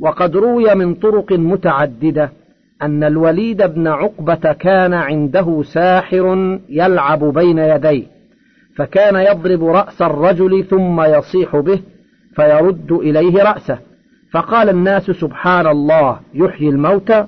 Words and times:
وقد 0.00 0.36
روي 0.36 0.74
من 0.74 0.94
طرق 0.94 1.32
متعددة 1.32 2.30
أن 2.82 3.04
الوليد 3.04 3.62
بن 3.62 3.86
عقبة 3.86 4.52
كان 4.52 4.94
عنده 4.94 5.62
ساحر 5.62 6.58
يلعب 6.68 7.24
بين 7.24 7.58
يديه 7.58 8.16
فكان 8.76 9.16
يضرب 9.16 9.64
رأس 9.64 10.02
الرجل 10.02 10.64
ثم 10.64 11.00
يصيح 11.00 11.56
به 11.56 11.80
فيرد 12.36 12.92
إليه 12.92 13.42
رأسه. 13.42 13.78
فقال 14.32 14.68
الناس 14.68 15.10
سبحان 15.10 15.66
الله 15.66 16.20
يحيي 16.34 16.68
الموتى. 16.68 17.26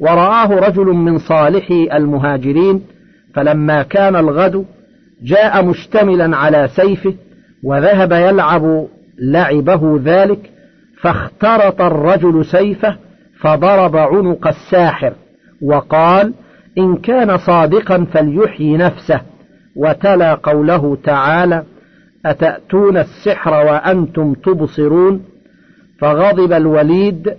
ورآه 0.00 0.46
رجل 0.46 0.86
من 0.86 1.18
صالحي 1.18 1.88
المهاجرين 1.92 2.82
فلما 3.34 3.82
كان 3.82 4.16
الغد 4.16 4.64
جاء 5.22 5.64
مشتملا 5.64 6.36
على 6.36 6.68
سيفه 6.68 7.14
وذهب 7.64 8.12
يلعب 8.12 8.86
لعبه 9.18 10.00
ذلك 10.04 10.50
فاخترط 11.02 11.80
الرجل 11.80 12.44
سيفه 12.44 12.96
فضرب 13.40 13.96
عنق 13.96 14.46
الساحر 14.46 15.12
وقال 15.62 16.34
إن 16.78 16.96
كان 16.96 17.36
صادقا 17.36 18.06
فليحيي 18.12 18.76
نفسه 18.76 19.20
وتلا 19.76 20.34
قوله 20.34 20.98
تعالى 21.04 21.64
أتأتون 22.26 22.96
السحر 22.96 23.52
وأنتم 23.52 24.34
تبصرون 24.34 25.24
فغضب 25.98 26.52
الوليد 26.52 27.34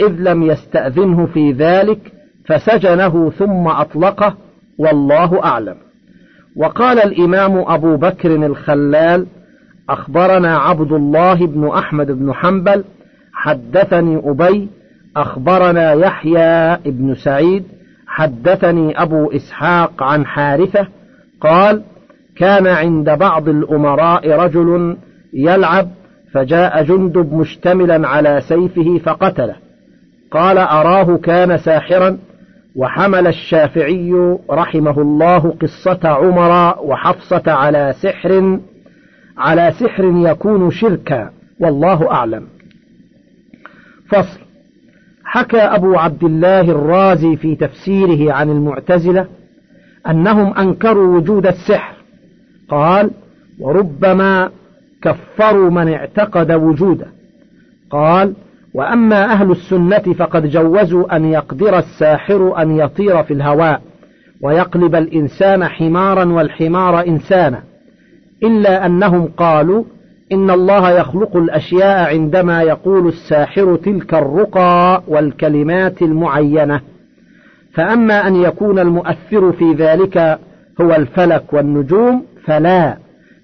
إذ 0.00 0.12
لم 0.18 0.42
يستأذنه 0.42 1.26
في 1.26 1.52
ذلك 1.52 2.12
فسجنه 2.46 3.30
ثم 3.30 3.68
أطلقه 3.68 4.36
والله 4.78 5.44
أعلم. 5.44 5.76
وقال 6.56 6.98
الإمام 6.98 7.64
أبو 7.66 7.96
بكر 7.96 8.34
الخلال 8.34 9.26
أخبرنا 9.88 10.58
عبد 10.58 10.92
الله 10.92 11.46
بن 11.46 11.68
أحمد 11.68 12.10
بن 12.10 12.32
حنبل 12.32 12.84
حدثني 13.32 14.20
أبي 14.24 14.68
أخبرنا 15.16 15.92
يحيى 15.92 16.76
بن 16.76 17.14
سعيد 17.14 17.64
حدثني 18.06 19.02
أبو 19.02 19.30
إسحاق 19.30 20.02
عن 20.02 20.26
حارثة 20.26 20.86
قال 21.40 21.82
كان 22.36 22.66
عند 22.66 23.10
بعض 23.10 23.48
الأمراء 23.48 24.30
رجل 24.30 24.96
يلعب 25.32 25.88
فجاء 26.32 26.82
جندب 26.82 27.34
مشتملا 27.34 28.08
على 28.08 28.40
سيفه 28.40 29.00
فقتله. 29.04 29.54
قال 30.30 30.58
أراه 30.58 31.16
كان 31.16 31.58
ساحرا 31.58 32.18
وحمل 32.76 33.26
الشافعي 33.26 34.36
رحمه 34.50 35.02
الله 35.02 35.54
قصة 35.60 36.08
عمر 36.08 36.74
وحفصة 36.82 37.52
على 37.52 37.94
سحر 38.02 38.58
على 39.38 39.72
سحر 39.80 40.04
يكون 40.04 40.70
شركا 40.70 41.30
والله 41.60 42.10
أعلم. 42.10 42.46
فصل. 44.08 44.40
حكى 45.24 45.60
أبو 45.60 45.96
عبد 45.96 46.24
الله 46.24 46.60
الرازي 46.60 47.36
في 47.36 47.56
تفسيره 47.56 48.32
عن 48.32 48.50
المعتزلة 48.50 49.26
أنهم 50.06 50.54
أنكروا 50.58 51.16
وجود 51.16 51.46
السحر. 51.46 51.94
قال 52.68 53.10
وربما 53.60 54.50
كفروا 55.02 55.70
من 55.70 55.88
اعتقد 55.92 56.52
وجوده 56.52 57.06
قال 57.90 58.34
وأما 58.74 59.24
أهل 59.24 59.50
السنة 59.50 60.14
فقد 60.18 60.46
جوزوا 60.46 61.16
أن 61.16 61.24
يقدر 61.24 61.78
الساحر 61.78 62.62
أن 62.62 62.76
يطير 62.76 63.22
في 63.22 63.34
الهواء 63.34 63.82
ويقلب 64.40 64.94
الإنسان 64.94 65.68
حمارا 65.68 66.24
والحمار 66.24 67.06
إنسانا 67.06 67.62
إلا 68.42 68.86
أنهم 68.86 69.26
قالوا 69.36 69.84
إن 70.32 70.50
الله 70.50 70.90
يخلق 70.90 71.36
الأشياء 71.36 72.10
عندما 72.14 72.62
يقول 72.62 73.08
الساحر 73.08 73.76
تلك 73.76 74.14
الرقى 74.14 75.02
والكلمات 75.08 76.02
المعينة. 76.02 76.80
فأما 77.74 78.26
أن 78.28 78.36
يكون 78.36 78.78
المؤثر 78.78 79.52
في 79.52 79.72
ذلك 79.72 80.38
هو 80.80 80.94
الفلك 80.94 81.52
والنجوم 81.52 82.26
فلا. 82.44 82.96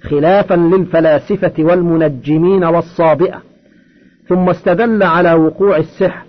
خلافا 0.02 0.54
للفلاسفة 0.54 1.52
والمنجمين 1.58 2.64
والصابئة. 2.64 3.42
ثم 4.28 4.48
استدل 4.48 5.02
على 5.02 5.32
وقوع 5.32 5.76
السحر 5.76 6.22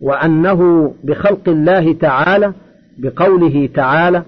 وأنه 0.00 0.92
بخلق 1.04 1.48
الله 1.48 1.92
تعالى 1.92 2.52
بقوله 2.98 3.68
تعالى 3.74 4.22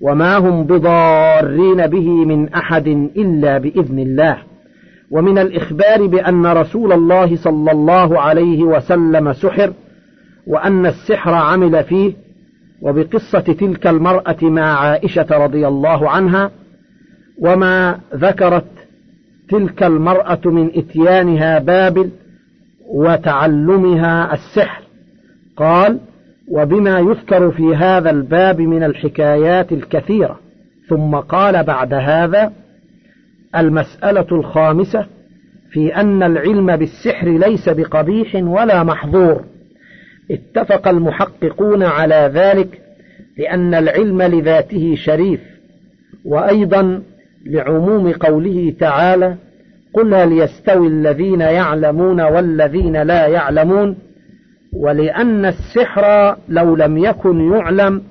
وما 0.00 0.36
هم 0.36 0.64
بضارين 0.64 1.86
به 1.86 2.08
من 2.08 2.48
أحد 2.54 2.88
إلا 3.16 3.58
بإذن 3.58 3.98
الله. 3.98 4.36
ومن 5.10 5.38
الإخبار 5.38 6.06
بأن 6.06 6.46
رسول 6.46 6.92
الله 6.92 7.36
صلى 7.36 7.72
الله 7.72 8.20
عليه 8.20 8.62
وسلم 8.62 9.32
سحر 9.32 9.72
وأن 10.46 10.86
السحر 10.86 11.34
عمل 11.34 11.84
فيه 11.84 12.12
وبقصة 12.82 13.40
تلك 13.40 13.86
المرأة 13.86 14.36
مع 14.42 14.62
عائشة 14.62 15.26
رضي 15.30 15.68
الله 15.68 16.10
عنها 16.10 16.50
وما 17.38 18.00
ذكرت 18.14 18.70
تلك 19.48 19.82
المرأة 19.82 20.40
من 20.44 20.70
إتيانها 20.74 21.58
بابل 21.58 22.10
وتعلمها 22.86 24.34
السحر. 24.34 24.82
قال 25.56 25.98
وبما 26.50 26.98
يذكر 26.98 27.50
في 27.50 27.76
هذا 27.76 28.10
الباب 28.10 28.60
من 28.60 28.82
الحكايات 28.82 29.72
الكثيرة. 29.72 30.40
ثم 30.88 31.16
قال 31.16 31.64
بعد 31.64 31.94
هذا 31.94 32.52
المسألة 33.56 34.26
الخامسة 34.32 35.06
في 35.70 35.96
أن 35.96 36.22
العلم 36.22 36.76
بالسحر 36.76 37.28
ليس 37.28 37.68
بقبيح 37.68 38.34
ولا 38.34 38.82
محظور. 38.82 39.44
اتفق 40.30 40.88
المحققون 40.88 41.82
على 41.82 42.30
ذلك 42.34 42.80
لأن 43.38 43.74
العلم 43.74 44.22
لذاته 44.22 44.94
شريف. 44.96 45.40
وأيضا 46.24 47.02
لعموم 47.46 48.12
قوله 48.12 48.74
تعالى 48.80 49.34
قل 49.94 50.14
هل 50.14 50.32
يستوي 50.32 50.86
الذين 50.86 51.40
يعلمون 51.40 52.20
والذين 52.20 53.02
لا 53.02 53.26
يعلمون؟ 53.26 53.96
ولأن 54.72 55.44
السحر 55.44 56.36
لو 56.48 56.76
لم 56.76 56.98
يكن 56.98 57.52
يعلم 57.52 58.02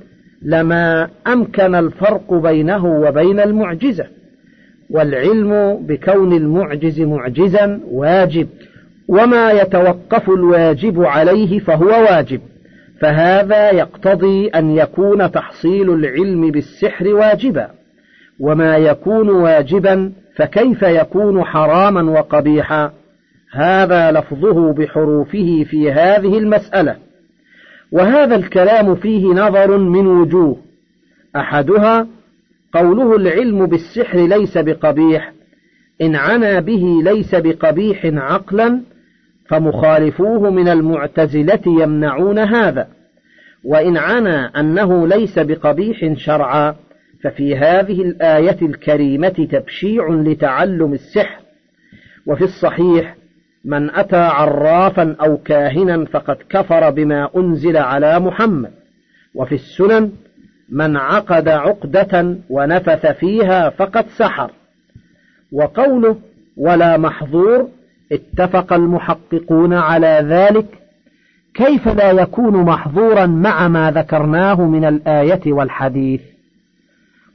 لما 0.42 1.10
أمكن 1.28 1.76
الفرق 1.76 2.34
بينه 2.34 2.86
وبين 2.86 3.40
المعجزة 3.40 4.06
والعلم 4.90 5.78
بكون 5.82 6.34
المعجز 6.34 7.02
معجزا 7.02 7.80
واجب 7.92 8.48
وما 9.08 9.52
يتوقف 9.52 10.30
الواجب 10.30 11.02
عليه 11.04 11.60
فهو 11.60 11.88
واجب 11.88 12.42
فهذا 13.02 13.72
يقتضي 13.72 14.48
أن 14.48 14.72
يكون 14.78 15.32
تحصيل 15.32 15.94
العلم 15.94 16.52
بالسحر 16.52 17.08
واجبا 17.08 17.70
وما 18.40 18.78
يكون 18.78 19.30
واجبا 19.30 20.12
فكيف 20.36 20.82
يكون 20.82 21.44
حراما 21.44 22.12
وقبيحا؟ 22.12 22.92
هذا 23.52 24.12
لفظه 24.12 24.74
بحروفه 24.74 25.66
في 25.70 25.92
هذه 25.92 26.38
المسألة. 26.38 26.98
وهذا 27.92 28.36
الكلام 28.36 28.96
فيه 28.96 29.26
نظر 29.26 29.78
من 29.78 30.08
وجوه. 30.08 30.58
أحدها 31.36 32.08
قوله 32.74 33.16
العلم 33.16 33.66
بالسحر 33.66 34.18
ليس 34.28 34.58
بقبيح 34.58 35.34
إن 36.02 36.16
عنا 36.16 36.60
به 36.60 37.02
ليس 37.04 37.36
بقبيح 37.36 38.06
عقلا 38.06 38.82
فمخالفوه 39.48 40.50
من 40.50 40.68
المعتزلة 40.68 41.62
يمنعون 41.68 42.40
هذا. 42.40 42.88
وإن 43.64 43.98
عنا 43.98 44.60
أنه 44.60 45.08
ليس 45.08 45.40
بقبيح 45.40 46.14
شرعا 46.14 46.76
ففي 47.24 47.56
هذه 47.56 48.02
الآية 48.02 48.58
الكريمة 48.62 49.48
تبشيع 49.52 50.10
لتعلم 50.10 50.94
السحر. 50.94 51.40
وفي 52.26 52.44
الصحيح 52.44 53.19
من 53.66 53.90
أتى 53.90 54.16
عرافا 54.16 55.16
أو 55.22 55.38
كاهنا 55.38 56.06
فقد 56.06 56.38
كفر 56.50 56.90
بما 56.90 57.30
أنزل 57.36 57.78
على 57.78 58.20
محمد. 58.20 58.72
وفي 59.36 59.56
السنن 59.56 60.12
من 60.70 60.98
عقد 60.98 61.48
عقدة 61.48 62.36
ونفث 62.50 63.06
فيها 63.06 63.70
فقد 63.70 64.06
سحر. 64.18 64.52
وقوله 65.52 66.18
ولا 66.58 66.98
محظور 66.98 67.68
اتفق 68.12 68.74
المحققون 68.74 69.74
على 69.74 70.26
ذلك. 70.30 70.66
كيف 71.54 71.88
لا 71.88 72.12
يكون 72.12 72.64
محظورا 72.64 73.26
مع 73.26 73.68
ما 73.68 73.92
ذكرناه 73.92 74.62
من 74.62 74.86
الآية 74.86 75.54
والحديث؟ 75.54 76.22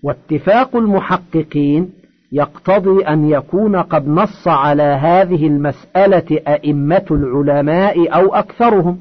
واتفاق 0.03 0.77
المحققين 0.77 1.93
يقتضي 2.35 3.03
أن 3.03 3.31
يكون 3.31 3.77
قد 3.77 4.09
نص 4.09 4.49
على 4.49 4.83
هذه 4.83 5.47
المسألة 5.47 6.41
أئمة 6.49 7.05
العلماء 7.11 8.15
أو 8.15 8.35
أكثرهم 8.35 8.99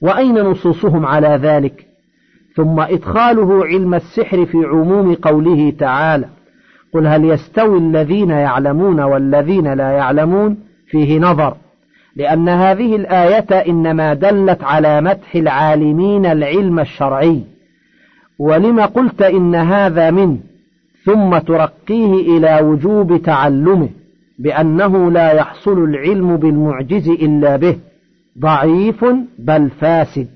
وأين 0.00 0.38
نصوصهم 0.38 1.06
على 1.06 1.28
ذلك؟ 1.28 1.86
ثم 2.54 2.80
إدخاله 2.80 3.64
علم 3.64 3.94
السحر 3.94 4.46
في 4.46 4.58
عموم 4.58 5.14
قوله 5.14 5.72
تعالى 5.78 6.28
قل 6.94 7.06
هل 7.06 7.24
يستوي 7.24 7.78
الذين 7.78 8.30
يعلمون 8.30 9.00
والذين 9.00 9.72
لا 9.72 9.90
يعلمون؟ 9.90 10.56
فيه 10.86 11.18
نظر 11.18 11.56
لأن 12.16 12.48
هذه 12.48 12.96
الآية 12.96 13.54
إنما 13.68 14.14
دلت 14.14 14.64
على 14.64 15.00
مدح 15.00 15.34
العالمين 15.34 16.26
العلم 16.26 16.80
الشرعي. 16.80 17.42
ولم 18.38 18.80
قلت 18.80 19.22
إن 19.22 19.54
هذا 19.54 20.10
منه 20.10 20.38
ثم 21.08 21.38
ترقيه 21.38 22.38
إلى 22.38 22.66
وجوب 22.66 23.22
تعلمه 23.22 23.88
بأنه 24.38 25.10
لا 25.10 25.32
يحصل 25.32 25.84
العلم 25.84 26.36
بالمعجز 26.36 27.08
إلا 27.08 27.56
به. 27.56 27.76
ضعيف 28.38 29.04
بل 29.38 29.70
فاسد. 29.70 30.28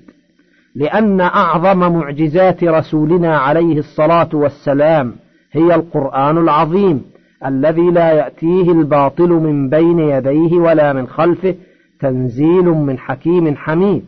لأن 0.75 1.21
أعظم 1.21 1.79
معجزات 1.79 2.63
رسولنا 2.63 3.37
عليه 3.37 3.77
الصلاة 3.77 4.29
والسلام 4.33 5.15
هي 5.51 5.75
القرآن 5.75 6.37
العظيم 6.37 7.01
الذي 7.45 7.91
لا 7.91 8.11
يأتيه 8.11 8.71
الباطل 8.71 9.29
من 9.29 9.69
بين 9.69 9.99
يديه 9.99 10.53
ولا 10.53 10.93
من 10.93 11.07
خلفه 11.07 11.55
تنزيل 11.99 12.65
من 12.65 12.97
حكيم 12.97 13.55
حميد. 13.55 14.03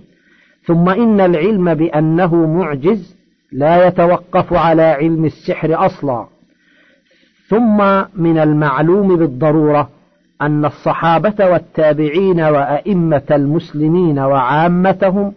ثم 0.64 0.90
إن 0.90 1.20
العلم 1.20 1.74
بأنه 1.74 2.36
معجز 2.36 3.16
لا 3.52 3.88
يتوقف 3.88 4.54
على 4.54 4.84
علم 4.84 5.26
السحر 5.26 5.86
أصلا. 5.86 6.35
ثم 7.48 7.78
من 8.16 8.38
المعلوم 8.38 9.16
بالضرورة 9.16 9.90
أن 10.42 10.66
الصحابة 10.66 11.50
والتابعين 11.52 12.42
وأئمة 12.42 13.24
المسلمين 13.32 14.20
وعامتهم 14.20 15.34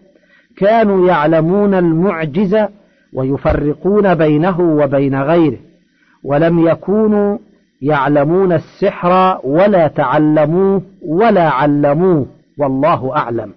كانوا 0.56 1.08
يعلمون 1.08 1.74
المعجز 1.74 2.56
ويفرقون 3.12 4.14
بينه 4.14 4.60
وبين 4.60 5.22
غيره 5.22 5.58
ولم 6.24 6.68
يكونوا 6.68 7.38
يعلمون 7.82 8.52
السحر 8.52 9.40
ولا 9.44 9.88
تعلموه 9.88 10.82
ولا 11.06 11.48
علموه 11.48 12.26
والله 12.58 13.16
أعلم. 13.16 13.52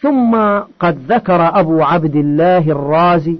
ثم 0.00 0.36
قد 0.80 0.98
ذكر 1.12 1.60
أبو 1.60 1.82
عبد 1.82 2.16
الله 2.16 2.58
الرازي 2.58 3.38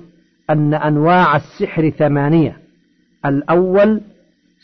أن 0.51 0.75
أنواع 0.75 1.37
السحر 1.37 1.91
ثمانية. 1.91 2.60
الأول 3.27 4.01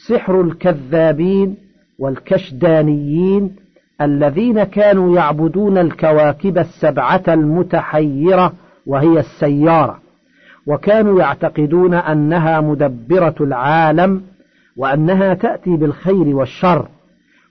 سحر 0.08 0.40
الكذابين 0.40 1.56
والكشدانيين 1.98 3.56
الذين 4.00 4.64
كانوا 4.64 5.16
يعبدون 5.16 5.78
الكواكب 5.78 6.58
السبعة 6.58 7.22
المتحيرة 7.28 8.52
وهي 8.86 9.18
السيارة 9.18 9.98
وكانوا 10.66 11.20
يعتقدون 11.20 11.94
أنها 11.94 12.60
مدبرة 12.60 13.34
العالم 13.40 14.22
وأنها 14.76 15.34
تأتي 15.34 15.76
بالخير 15.76 16.36
والشر 16.36 16.88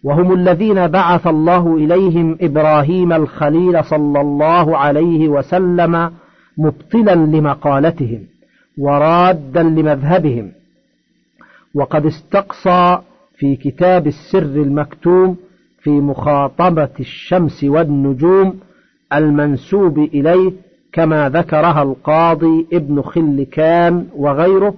وهم 0.03 0.33
الذين 0.33 0.87
بعث 0.87 1.27
الله 1.27 1.75
إليهم 1.75 2.37
إبراهيم 2.41 3.13
الخليل 3.13 3.83
صلى 3.83 4.21
الله 4.21 4.77
عليه 4.77 5.27
وسلم 5.29 6.11
مبطلا 6.57 7.15
لمقالتهم 7.15 8.19
ورادا 8.77 9.63
لمذهبهم. 9.63 10.51
وقد 11.75 12.05
استقصى 12.05 12.99
في 13.37 13.55
كتاب 13.55 14.07
السر 14.07 14.41
المكتوم 14.43 15.37
في 15.79 15.89
مخاطبة 15.89 16.89
الشمس 16.99 17.63
والنجوم 17.63 18.59
المنسوب 19.13 19.99
إليه 19.99 20.51
كما 20.93 21.29
ذكرها 21.29 21.83
القاضي 21.83 22.67
ابن 22.73 23.01
خلكان 23.01 24.07
وغيره 24.15 24.73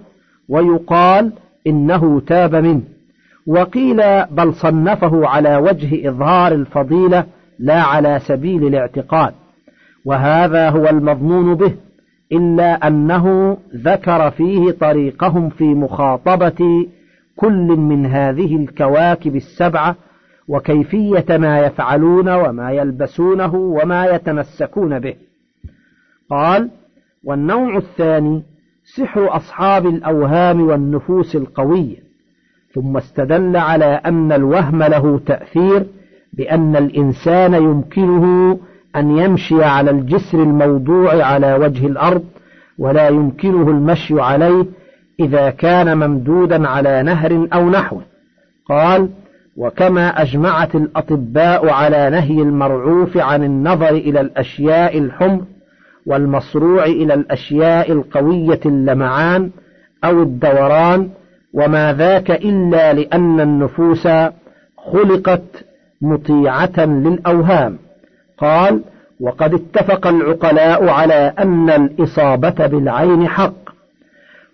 ويقال 0.49 1.33
إنه 1.67 2.19
تاب 2.19 2.55
منه. 2.55 2.81
وقيل 3.47 4.25
بل 4.25 4.53
صنفه 4.53 5.27
على 5.27 5.57
وجه 5.57 6.09
إظهار 6.09 6.51
الفضيلة 6.51 7.25
لا 7.59 7.81
على 7.81 8.19
سبيل 8.19 8.67
الاعتقاد. 8.67 9.33
وهذا 10.05 10.69
هو 10.69 10.87
المضمون 10.89 11.55
به. 11.55 11.73
إلا 12.31 12.87
أنه 12.87 13.57
ذكر 13.75 14.31
فيه 14.31 14.71
طريقهم 14.71 15.49
في 15.49 15.63
مخاطبة 15.63 16.87
كل 17.35 17.67
من 17.67 18.05
هذه 18.05 18.55
الكواكب 18.55 19.35
السبعة 19.35 19.95
وكيفية 20.47 21.37
ما 21.37 21.59
يفعلون 21.59 22.29
وما 22.29 22.71
يلبسونه 22.71 23.55
وما 23.55 24.05
يتمسكون 24.05 24.99
به. 24.99 25.15
قال 26.29 26.69
والنوع 27.23 27.77
الثاني 27.77 28.43
سحر 28.95 29.35
أصحاب 29.35 29.85
الأوهام 29.85 30.61
والنفوس 30.61 31.35
القوية 31.35 31.97
ثم 32.73 32.97
استدل 32.97 33.57
على 33.57 33.85
أن 33.85 34.31
الوهم 34.31 34.83
له 34.83 35.19
تأثير 35.25 35.85
بأن 36.33 36.75
الإنسان 36.75 37.53
يمكنه 37.53 38.59
أن 38.97 39.17
يمشي 39.17 39.63
على 39.63 39.91
الجسر 39.91 40.43
الموضوع 40.43 41.23
على 41.23 41.53
وجه 41.53 41.87
الأرض 41.87 42.23
ولا 42.79 43.07
يمكنه 43.07 43.69
المشي 43.69 44.21
عليه 44.21 44.65
إذا 45.19 45.49
كان 45.49 45.97
ممدودا 45.97 46.67
على 46.67 47.03
نهر 47.03 47.47
أو 47.53 47.69
نحوه. 47.69 48.01
قال 48.69 49.09
وكما 49.57 50.21
أجمعت 50.21 50.75
الأطباء 50.75 51.69
على 51.69 52.09
نهي 52.09 52.41
المرعوف 52.41 53.17
عن 53.17 53.43
النظر 53.43 53.89
إلى 53.89 54.21
الأشياء 54.21 54.97
الحمر 54.97 55.41
والمصروع 56.05 56.85
إلى 56.85 57.13
الأشياء 57.13 57.91
القوية 57.91 58.59
اللمعان 58.65 59.51
أو 60.03 60.21
الدوران 60.21 61.09
وما 61.53 61.93
ذاك 61.93 62.31
إلا 62.31 62.93
لأن 62.93 63.39
النفوس 63.39 64.07
خلقت 64.91 65.65
مطيعة 66.01 66.85
للأوهام. 66.85 67.77
قال 68.37 68.81
وقد 69.19 69.53
اتفق 69.53 70.07
العقلاء 70.07 70.89
على 70.89 71.33
أن 71.39 71.69
الإصابة 71.69 72.67
بالعين 72.67 73.27
حق 73.27 73.67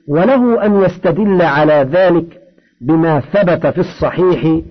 وله 0.08 0.66
أن 0.66 0.82
يستدل 0.82 1.42
على 1.42 1.88
ذلك 1.92 2.26
بما 2.82 3.20
ثبت 3.20 3.68
في 3.68 3.78
الصحيح 3.80 4.62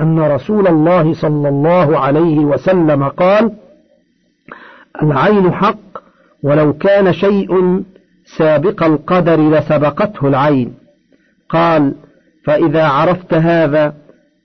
أن 0.00 0.20
رسول 0.20 0.66
الله 0.66 1.14
صلى 1.14 1.48
الله 1.48 1.98
عليه 1.98 2.38
وسلم 2.38 3.08
قال 3.08 3.52
العين 5.02 5.52
حق 5.52 5.78
ولو 6.42 6.72
كان 6.72 7.12
شيء 7.12 7.82
سابق 8.36 8.82
القدر 8.82 9.50
لسبقته 9.50 10.28
العين. 10.28 10.74
قال 11.48 11.94
فإذا 12.44 12.84
عرفت 12.84 13.34
هذا 13.34 13.94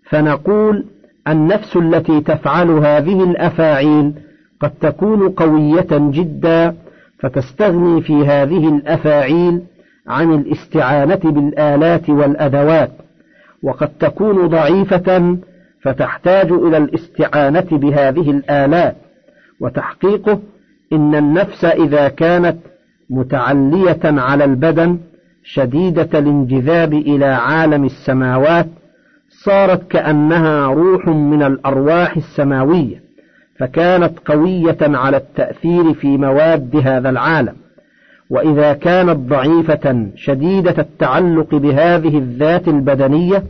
فنقول 0.09 0.85
النفس 1.27 1.77
التي 1.77 2.21
تفعل 2.21 2.69
هذه 2.69 3.23
الأفاعيل 3.23 4.13
قد 4.61 4.71
تكون 4.71 5.29
قوية 5.29 5.87
جدا 5.91 6.75
فتستغني 7.19 8.01
في 8.01 8.13
هذه 8.13 8.75
الأفاعيل 8.75 9.61
عن 10.07 10.33
الاستعانة 10.33 11.15
بالآلات 11.23 12.09
والأدوات 12.09 12.91
وقد 13.63 13.89
تكون 13.99 14.47
ضعيفة 14.47 15.37
فتحتاج 15.81 16.51
إلى 16.51 16.77
الاستعانة 16.77 17.67
بهذه 17.71 18.31
الآلات 18.31 18.95
وتحقيقه 19.59 20.39
إن 20.93 21.15
النفس 21.15 21.65
إذا 21.65 22.07
كانت 22.09 22.57
متعلية 23.09 23.99
على 24.03 24.43
البدن 24.43 24.97
شديدة 25.43 26.19
الانجذاب 26.19 26.93
إلى 26.93 27.25
عالم 27.25 27.85
السماوات 27.85 28.67
صارت 29.47 29.91
كأنها 29.91 30.67
روح 30.67 31.07
من 31.07 31.43
الأرواح 31.43 32.17
السماوية 32.17 33.01
فكانت 33.59 34.19
قوية 34.25 34.77
على 34.81 35.17
التأثير 35.17 35.93
في 35.93 36.17
مواد 36.17 36.81
هذا 36.83 37.09
العالم. 37.09 37.55
وإذا 38.29 38.73
كانت 38.73 39.17
ضعيفة 39.29 40.07
شديدة 40.15 40.75
التعلق 40.79 41.55
بهذه 41.55 42.17
الذات 42.17 42.67
البدنية 42.67 43.43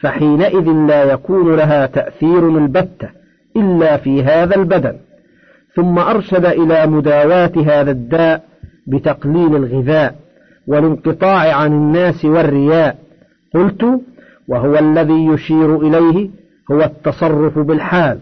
فحينئذ 0.00 0.70
لا 0.70 1.04
يكون 1.04 1.56
لها 1.56 1.86
تأثير 1.86 2.48
البتة 2.48 3.08
إلا 3.56 3.96
في 3.96 4.22
هذا 4.22 4.56
البدن. 4.56 4.96
ثم 5.74 5.98
أرشد 5.98 6.44
إلى 6.46 6.86
مداواة 6.86 7.52
هذا 7.66 7.90
الداء 7.90 8.44
بتقليل 8.86 9.56
الغذاء 9.56 10.14
والانقطاع 10.66 11.56
عن 11.56 11.72
الناس 11.72 12.24
والرياء. 12.24 12.96
قلت 13.54 14.00
وهو 14.48 14.78
الذي 14.78 15.26
يشير 15.26 15.80
إليه 15.80 16.30
هو 16.70 16.82
التصرف 16.82 17.58
بالحال 17.58 18.18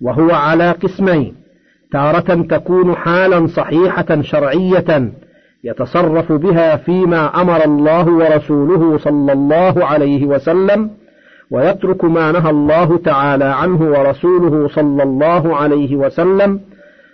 وهو 0.00 0.30
على 0.30 0.70
قسمين. 0.70 1.34
تارة 1.92 2.42
تكون 2.42 2.94
حالا 2.96 3.46
صحيحة 3.46 4.22
شرعية 4.22 5.12
يتصرف 5.64 6.32
بها 6.32 6.76
فيما 6.76 7.40
أمر 7.40 7.64
الله 7.64 8.08
ورسوله 8.08 8.98
صلى 8.98 9.32
الله 9.32 9.86
عليه 9.86 10.26
وسلم 10.26 10.90
ويترك 11.50 12.04
ما 12.04 12.32
نهى 12.32 12.50
الله 12.50 12.98
تعالى 12.98 13.44
عنه 13.44 13.82
ورسوله 13.82 14.68
صلى 14.68 15.02
الله 15.02 15.56
عليه 15.56 15.96
وسلم. 15.96 16.60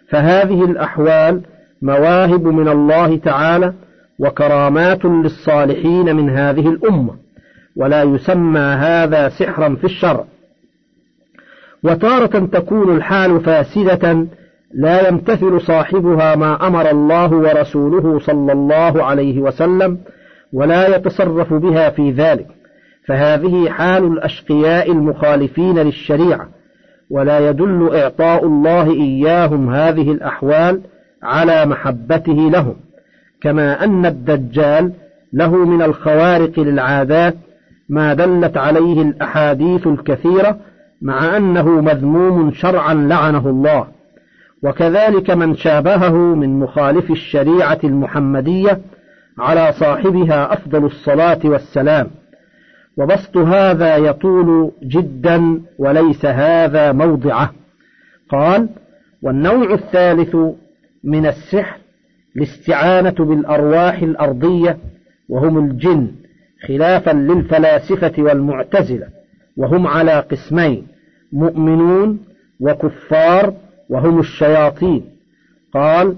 فهذه 0.09 0.65
الأحوال 0.65 1.43
مواهب 1.83 2.47
من 2.47 2.69
الله 2.69 3.17
تعالى 3.17 3.73
وكرامات 4.19 5.05
للصالحين 5.05 6.17
من 6.17 6.31
هذه 6.31 6.69
الأمة. 6.69 7.28
ولا 7.79 8.03
يسمى 8.03 8.61
هذا 8.61 9.29
سحرا 9.29 9.75
في 9.75 9.85
الشرع. 9.85 10.25
وتارة 11.85 12.47
تكون 12.47 12.97
الحال 12.97 13.41
فاسدة 13.41 14.27
لا 14.75 15.09
يمتثل 15.09 15.61
صاحبها 15.61 16.37
ما 16.37 16.67
أمر 16.67 16.91
الله 16.91 17.33
ورسوله 17.33 18.19
صلى 18.19 18.53
الله 18.53 19.05
عليه 19.05 19.41
وسلم 19.41 19.99
ولا 20.53 20.97
يتصرف 20.97 21.55
بها 21.55 21.91
في 21.91 22.11
ذلك. 22.11 22.47
فهذه 23.07 23.69
حال 23.71 24.05
الأشقياء 24.05 24.93
المخالفين 24.93 25.79
للشريعة 25.79 26.49
ولا 27.11 27.49
يدل 27.49 27.91
إعطاء 27.95 28.45
الله 28.45 28.93
إياهم 28.93 29.75
هذه 29.75 30.13
الأحوال 30.13 30.81
على 31.23 31.67
محبته 31.67 32.51
لهم. 32.51 32.77
كما 33.41 33.85
أن 33.85 34.07
الدجال 34.07 34.93
له 35.33 35.57
من 35.57 35.83
الخوارق 35.83 36.61
للعادات 36.61 37.35
ما 37.89 38.15
دلت 38.15 38.57
عليه 38.57 39.03
الأحاديث 39.03 39.87
الكثيرة 39.87 40.59
مع 41.03 41.37
أنه 41.37 41.81
مذموم 41.81 42.53
شرعا 42.53 42.95
لعنه 42.95 43.49
الله. 43.49 43.87
وكذلك 44.63 45.31
من 45.31 45.55
شابهه 45.55 46.35
من 46.35 46.59
مخالف 46.59 47.11
الشريعة 47.11 47.79
المحمدية 47.85 48.81
على 49.39 49.73
صاحبها 49.73 50.53
أفضل 50.53 50.85
الصلاة 50.85 51.39
والسلام. 51.45 52.07
وبسط 52.97 53.37
هذا 53.37 53.97
يطول 53.97 54.73
جدا 54.83 55.61
وليس 55.79 56.27
هذا 56.27 56.93
موضعه. 56.93 57.53
قال 58.31 58.69
والنوع 59.23 59.75
الثالث 59.75 60.37
من 61.05 61.27
السحر 61.27 61.79
الاستعانة 62.37 63.11
بالأرواح 63.11 64.03
الأرضية 64.03 64.79
وهم 65.29 65.59
الجن. 65.59 66.09
خلافا 66.67 67.11
للفلاسفة 67.11 68.13
والمعتزلة 68.19 69.07
وهم 69.57 69.87
على 69.87 70.13
قسمين 70.13 70.87
مؤمنون 71.33 72.19
وكفار 72.61 73.55
وهم 73.89 74.21
الشياطين. 74.21 75.05
قال 75.75 76.17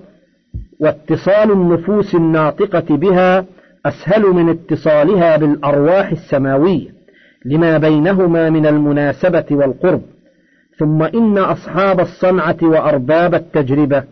واتصال 0.80 1.50
النفوس 1.52 2.14
الناطقة 2.14 2.96
بها 2.96 3.44
أسهل 3.86 4.22
من 4.22 4.48
اتصالها 4.48 5.36
بالأرواح 5.36 6.10
السماوية 6.10 6.88
لما 7.44 7.78
بينهما 7.78 8.50
من 8.50 8.66
المناسبة 8.66 9.44
والقرب. 9.50 10.02
ثم 10.78 11.02
إن 11.02 11.38
أصحاب 11.38 12.00
الصنعة 12.00 12.56
وأرباب 12.62 13.34
التجربة 13.34 14.04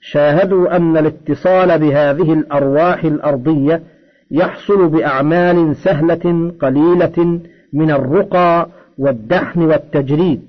شاهدوا 0.00 0.76
أن 0.76 0.96
الاتصال 0.96 1.78
بهذه 1.78 2.32
الأرواح 2.32 3.04
الأرضية 3.04 3.82
يحصل 4.34 4.88
بأعمال 4.88 5.76
سهلة 5.76 6.52
قليلة 6.60 7.40
من 7.72 7.90
الرقى 7.90 8.68
والدحن 8.98 9.62
والتجريد. 9.62 10.42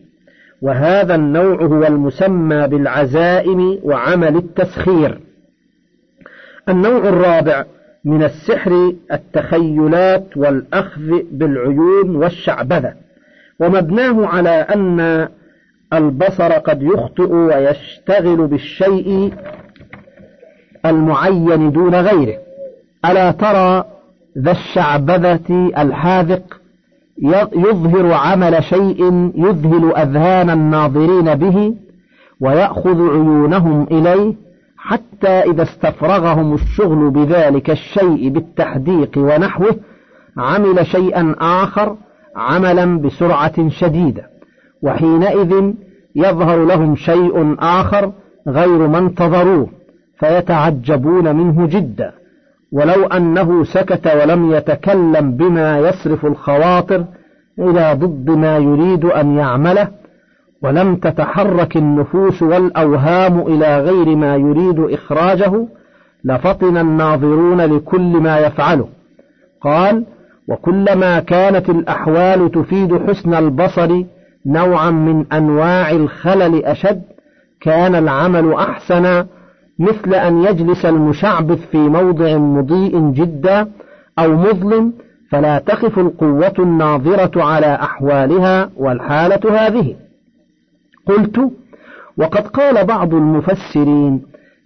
وهذا 0.62 1.16
النوع 1.16 1.62
هو 1.62 1.86
المسمى 1.86 2.68
بالعزائم 2.68 3.80
وعمل 3.84 4.36
التسخير. 4.36 5.20
النوع 6.70 6.98
الرابع 6.98 7.66
من 8.06 8.24
السحر 8.24 8.94
التخيلات 9.12 10.38
والأخذ 10.38 11.22
بالعيون 11.32 12.16
والشعبذة. 12.16 12.94
ومبناه 13.60 14.26
على 14.26 14.50
أن 14.50 15.28
البصر 15.94 16.52
قد 16.52 16.84
يخطئ 16.84 17.34
ويشتغل 17.34 18.48
بالشيء 18.48 19.34
المعين 20.86 21.72
دون 21.72 21.96
غيره. 21.96 22.46
ألا 23.12 23.32
ترى 23.32 23.84
ذا 24.38 24.52
الشعبذة 24.52 25.72
الحاذق 25.78 26.62
يظهر 27.56 28.14
عمل 28.14 28.64
شيء 28.64 29.32
يذهل 29.36 29.96
أذهان 29.96 30.50
الناظرين 30.50 31.36
به 31.36 31.76
ويأخذ 32.42 33.10
عيونهم 33.10 33.88
إليه 33.92 34.34
حتى 34.78 35.28
إذا 35.28 35.64
استفرغهم 35.64 36.54
الشغل 36.54 37.10
بذلك 37.10 37.70
الشيء 37.70 38.30
بالتحديق 38.30 39.12
ونحوه 39.18 39.76
عمل 40.38 40.86
شيئا 40.88 41.36
آخر 41.40 41.96
عملا 42.36 42.98
بسرعة 43.02 43.70
شديدة 43.70 44.30
وحينئذ 44.82 45.74
يظهر 46.16 46.66
لهم 46.66 46.96
شيء 46.96 47.56
آخر 47.60 48.12
غير 48.48 48.88
ما 48.88 48.98
انتظروه 48.98 49.70
فيتعجبون 50.20 51.36
منه 51.36 51.68
جدا 51.68 52.12
ولو 52.76 53.06
أنه 53.06 53.64
سكت 53.64 54.08
ولم 54.08 54.52
يتكلم 54.52 55.32
بما 55.32 55.80
يصرف 55.80 56.26
الخواطر 56.26 57.06
إلى 57.60 57.94
ضد 57.94 58.30
ما 58.30 58.58
يريد 58.58 59.06
أن 59.06 59.38
يعمله 59.38 59.88
ولم 60.64 60.96
تتحرك 60.96 61.78
النفوس 61.78 62.42
والأوهام 62.42 63.40
إلى 63.40 63.80
غير 63.80 64.16
ما 64.16 64.36
يريد 64.36 64.80
إخراجه 64.80 65.68
لفطن 66.24 66.78
الناظرون 66.78 67.62
لكل 67.62 68.18
ما 68.18 68.40
يفعله. 68.40 68.88
قال 69.62 70.06
وكلما 70.48 71.20
كانت 71.20 71.70
الأحوال 71.70 72.52
تفيد 72.52 73.08
حسن 73.08 73.34
البصر 73.34 74.04
نوعا 74.46 74.92
من 74.92 75.26
أنواع 75.34 75.92
الخلل 75.92 76.66
أشد 76.66 77.02
كان 77.62 77.96
العمل 77.96 78.54
أحسن 78.54 79.26
مثل 79.80 80.14
أن 80.14 80.44
يجلس 80.44 80.86
المشعبث 80.86 81.68
في 81.72 81.78
موضع 81.78 82.38
مضيء 82.38 83.12
جدا 83.12 83.72
أو 84.20 84.36
مظلم 84.36 84.94
فلا 85.32 85.60
تخف 85.60 86.00
القوة 86.00 86.54
الناظرة 86.60 87.44
على 87.44 87.76
أحوالها 87.76 88.70
والحالة 88.76 89.68
هذه. 89.68 89.96
قلت 91.06 91.52
وقد 92.18 92.48
قال 92.48 92.86
بعض 92.86 93.14
المفسرين 93.14 94.22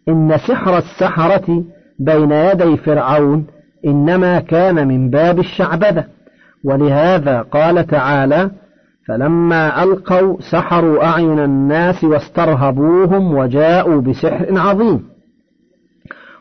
إن 0.10 0.38
سحر 0.38 0.78
السحرة 0.78 1.64
بين 2.00 2.32
يدي 2.32 2.78
فرعون 2.78 3.46
إنما 3.86 4.40
كان 4.40 4.88
من 4.88 5.10
باب 5.10 5.40
الشعبذة. 5.40 6.06
ولهذا 6.64 7.42
قال 7.42 7.88
تعالى 7.88 8.52
فلما 9.10 9.84
ألقوا 9.84 10.38
سحروا 10.52 11.06
أعين 11.06 11.40
الناس 11.40 12.04
واسترهبوهم 12.04 13.38
وجاءوا 13.38 14.02
بسحر 14.02 14.48
عظيم. 14.52 15.10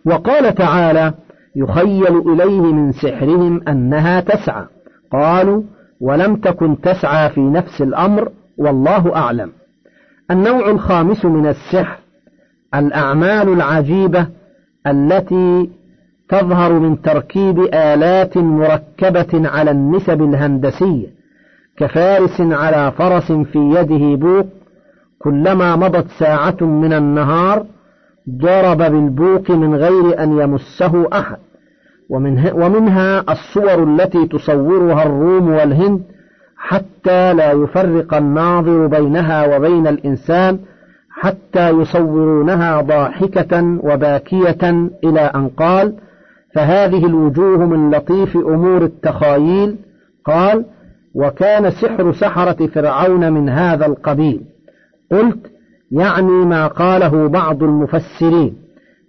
وقال 0.04 0.54
تعالى 0.54 1.14
يخيل 1.56 2.32
إليه 2.32 2.60
من 2.60 2.92
سحرهم 2.92 3.68
أنها 3.68 4.20
تسعى. 4.20 4.64
قالوا 5.12 5.62
ولم 6.00 6.36
تكن 6.36 6.80
تسعى 6.80 7.30
في 7.30 7.40
نفس 7.40 7.82
الأمر 7.82 8.28
والله 8.58 9.16
أعلم. 9.16 9.52
النوع 10.30 10.70
الخامس 10.70 11.24
من 11.24 11.46
السحر 11.46 11.98
الأعمال 12.74 13.48
العجيبة 13.48 14.26
التي 14.86 15.70
تظهر 16.28 16.72
من 16.72 17.02
تركيب 17.02 17.60
آلات 17.60 18.36
مركبة 18.36 19.48
على 19.48 19.70
النسب 19.70 20.22
الهندسية. 20.22 21.17
كفارس 21.78 22.40
على 22.40 22.92
فرس 22.98 23.32
في 23.32 23.58
يده 23.58 24.16
بوق 24.16 24.46
كلما 25.18 25.76
مضت 25.76 26.06
ساعة 26.18 26.56
من 26.60 26.92
النهار 26.92 27.66
ضرب 28.30 28.78
بالبوق 28.78 29.50
من 29.50 29.74
غير 29.74 30.22
أن 30.22 30.38
يمسه 30.38 31.08
أحد. 31.12 31.36
ومنها 32.54 33.24
الصور 33.32 33.82
التي 33.84 34.26
تصورها 34.26 35.02
الروم 35.02 35.48
والهند 35.50 36.02
حتى 36.56 37.34
لا 37.34 37.52
يفرق 37.52 38.14
الناظر 38.14 38.86
بينها 38.86 39.56
وبين 39.56 39.86
الإنسان 39.86 40.58
حتى 41.10 41.70
يصورونها 41.70 42.80
ضاحكة 42.80 43.78
وباكية 43.82 44.90
إلى 45.04 45.20
أن 45.20 45.48
قال 45.48 45.94
فهذه 46.54 47.06
الوجوه 47.06 47.66
من 47.66 47.90
لطيف 47.90 48.36
أمور 48.36 48.84
التخايل 48.84 49.76
قال 50.24 50.64
وكان 51.14 51.70
سحر 51.70 52.12
سحرة 52.12 52.66
فرعون 52.66 53.32
من 53.32 53.48
هذا 53.48 53.86
القبيل. 53.86 54.40
قلت 55.12 55.46
يعني 55.90 56.32
ما 56.32 56.66
قاله 56.66 57.28
بعض 57.28 57.62
المفسرين 57.62 58.56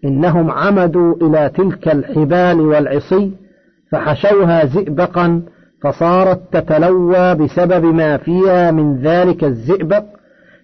إنهم 0.05 0.51
عمدوا 0.51 1.15
إلى 1.15 1.51
تلك 1.55 1.87
الحبال 1.87 2.61
والعصي 2.61 3.31
فحشوها 3.91 4.65
زئبقا 4.65 5.41
فصارت 5.83 6.41
تتلوى 6.51 7.35
بسبب 7.35 7.85
ما 7.85 8.17
فيها 8.17 8.71
من 8.71 9.01
ذلك 9.01 9.43
الزئبق 9.43 10.03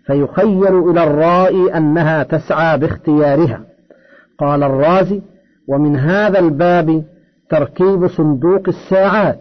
فيخيل 0.06 0.89
إلى 0.89 1.04
الرائي 1.04 1.77
أنها 1.77 2.24
تسعى 2.24 2.77
باختيارها. 2.77 3.62
قال 4.39 4.63
الرازي 4.63 5.22
ومن 5.68 5.96
هذا 5.96 6.39
الباب 6.39 7.04
تركيب 7.50 8.08
صندوق 8.08 8.62
الساعات. 8.68 9.39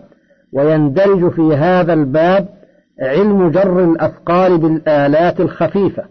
ويندرج 0.55 1.31
في 1.31 1.55
هذا 1.57 1.93
الباب 1.93 2.49
علم 3.01 3.51
جر 3.51 3.85
الأثقال 3.85 4.59
بالآلات 4.59 5.41
الخفيفة. 5.41 6.05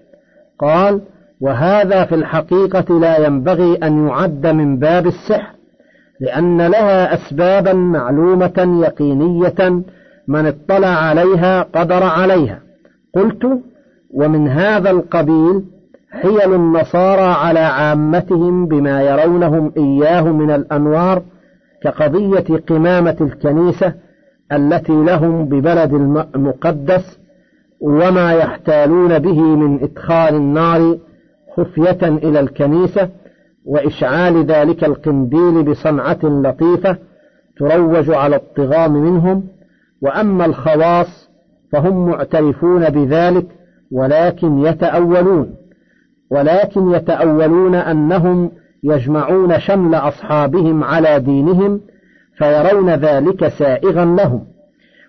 قال 0.59 1.01
وهذا 1.41 2.05
في 2.05 2.15
الحقيقة 2.15 2.99
لا 2.99 3.25
ينبغي 3.25 3.75
أن 3.75 4.07
يعد 4.07 4.47
من 4.47 4.79
باب 4.79 5.07
السحر 5.07 5.53
لأن 6.19 6.61
لها 6.61 7.13
أسبابا 7.13 7.73
معلومة 7.73 8.83
يقينية 8.85 9.83
من 10.27 10.45
اطلع 10.45 10.87
عليها 10.87 11.63
قدر 11.63 12.03
عليها. 12.03 12.59
قلت 13.15 13.61
ومن 14.13 14.47
هذا 14.47 14.91
القبيل 14.91 15.63
حيل 16.11 16.53
النصارى 16.53 17.21
على 17.21 17.59
عامتهم 17.59 18.67
بما 18.67 19.01
يرونهم 19.01 19.71
إياه 19.77 20.21
من 20.21 20.51
الأنوار 20.51 21.23
كقضية 21.83 22.57
قمامة 22.69 23.17
الكنيسة 23.21 23.93
التي 24.55 25.03
لهم 25.03 25.45
ببلد 25.45 25.93
المقدس 26.35 27.19
وما 27.79 28.33
يحتالون 28.33 29.19
به 29.19 29.41
من 29.41 29.83
إدخال 29.83 30.35
النار 30.35 30.97
خفية 31.57 32.07
إلى 32.07 32.39
الكنيسة 32.39 33.09
وإشعال 33.65 34.45
ذلك 34.45 34.83
القنديل 34.83 35.63
بصنعة 35.63 36.19
لطيفة 36.23 36.97
تروج 37.57 38.11
على 38.11 38.35
الطغام 38.35 38.93
منهم 38.93 39.43
وأما 40.01 40.45
الخواص 40.45 41.29
فهم 41.71 42.09
معترفون 42.09 42.89
بذلك 42.89 43.45
ولكن 43.91 44.59
يتأولون 44.59 45.55
ولكن 46.31 46.91
يتأولون 46.91 47.75
أنهم 47.75 48.51
يجمعون 48.83 49.59
شمل 49.59 49.95
أصحابهم 49.95 50.83
على 50.83 51.19
دينهم 51.19 51.81
فيرون 52.37 52.89
ذلك 52.89 53.47
سائغا 53.47 54.05
لهم. 54.05 54.45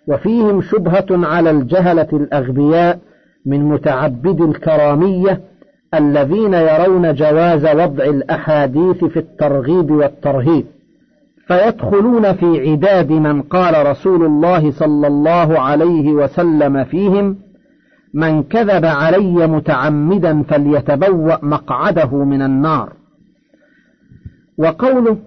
وفيهم 0.06 0.62
شبهة 0.62 1.06
على 1.10 1.50
الجهلة 1.50 2.08
الأغبياء 2.12 2.98
من 3.46 3.64
متعبد 3.64 4.40
الكرامية 4.40 5.40
الذين 5.94 6.54
يرون 6.54 7.14
جواز 7.14 7.66
وضع 7.66 8.04
الأحاديث 8.04 9.04
في 9.04 9.16
الترغيب 9.16 9.90
والترهيب. 9.90 10.64
فيدخلون 11.46 12.32
في 12.32 12.70
عداد 12.70 13.12
من 13.12 13.42
قال 13.42 13.86
رسول 13.86 14.24
الله 14.24 14.70
صلى 14.70 15.06
الله 15.06 15.60
عليه 15.60 16.12
وسلم 16.12 16.84
فيهم 16.84 17.36
من 18.14 18.42
كذب 18.42 18.84
علي 18.84 19.46
متعمدا 19.46 20.42
فليتبوأ 20.42 21.44
مقعده 21.44 22.24
من 22.24 22.42
النار. 22.42 22.92
وقوله 24.58 25.18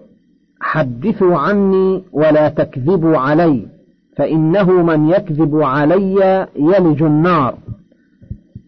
حدثوا 0.59 1.37
عني 1.37 2.03
ولا 2.11 2.49
تكذبوا 2.49 3.17
علي 3.17 3.67
فإنه 4.17 4.71
من 4.83 5.09
يكذب 5.09 5.61
علي 5.61 6.47
يلج 6.55 7.03
النار. 7.03 7.55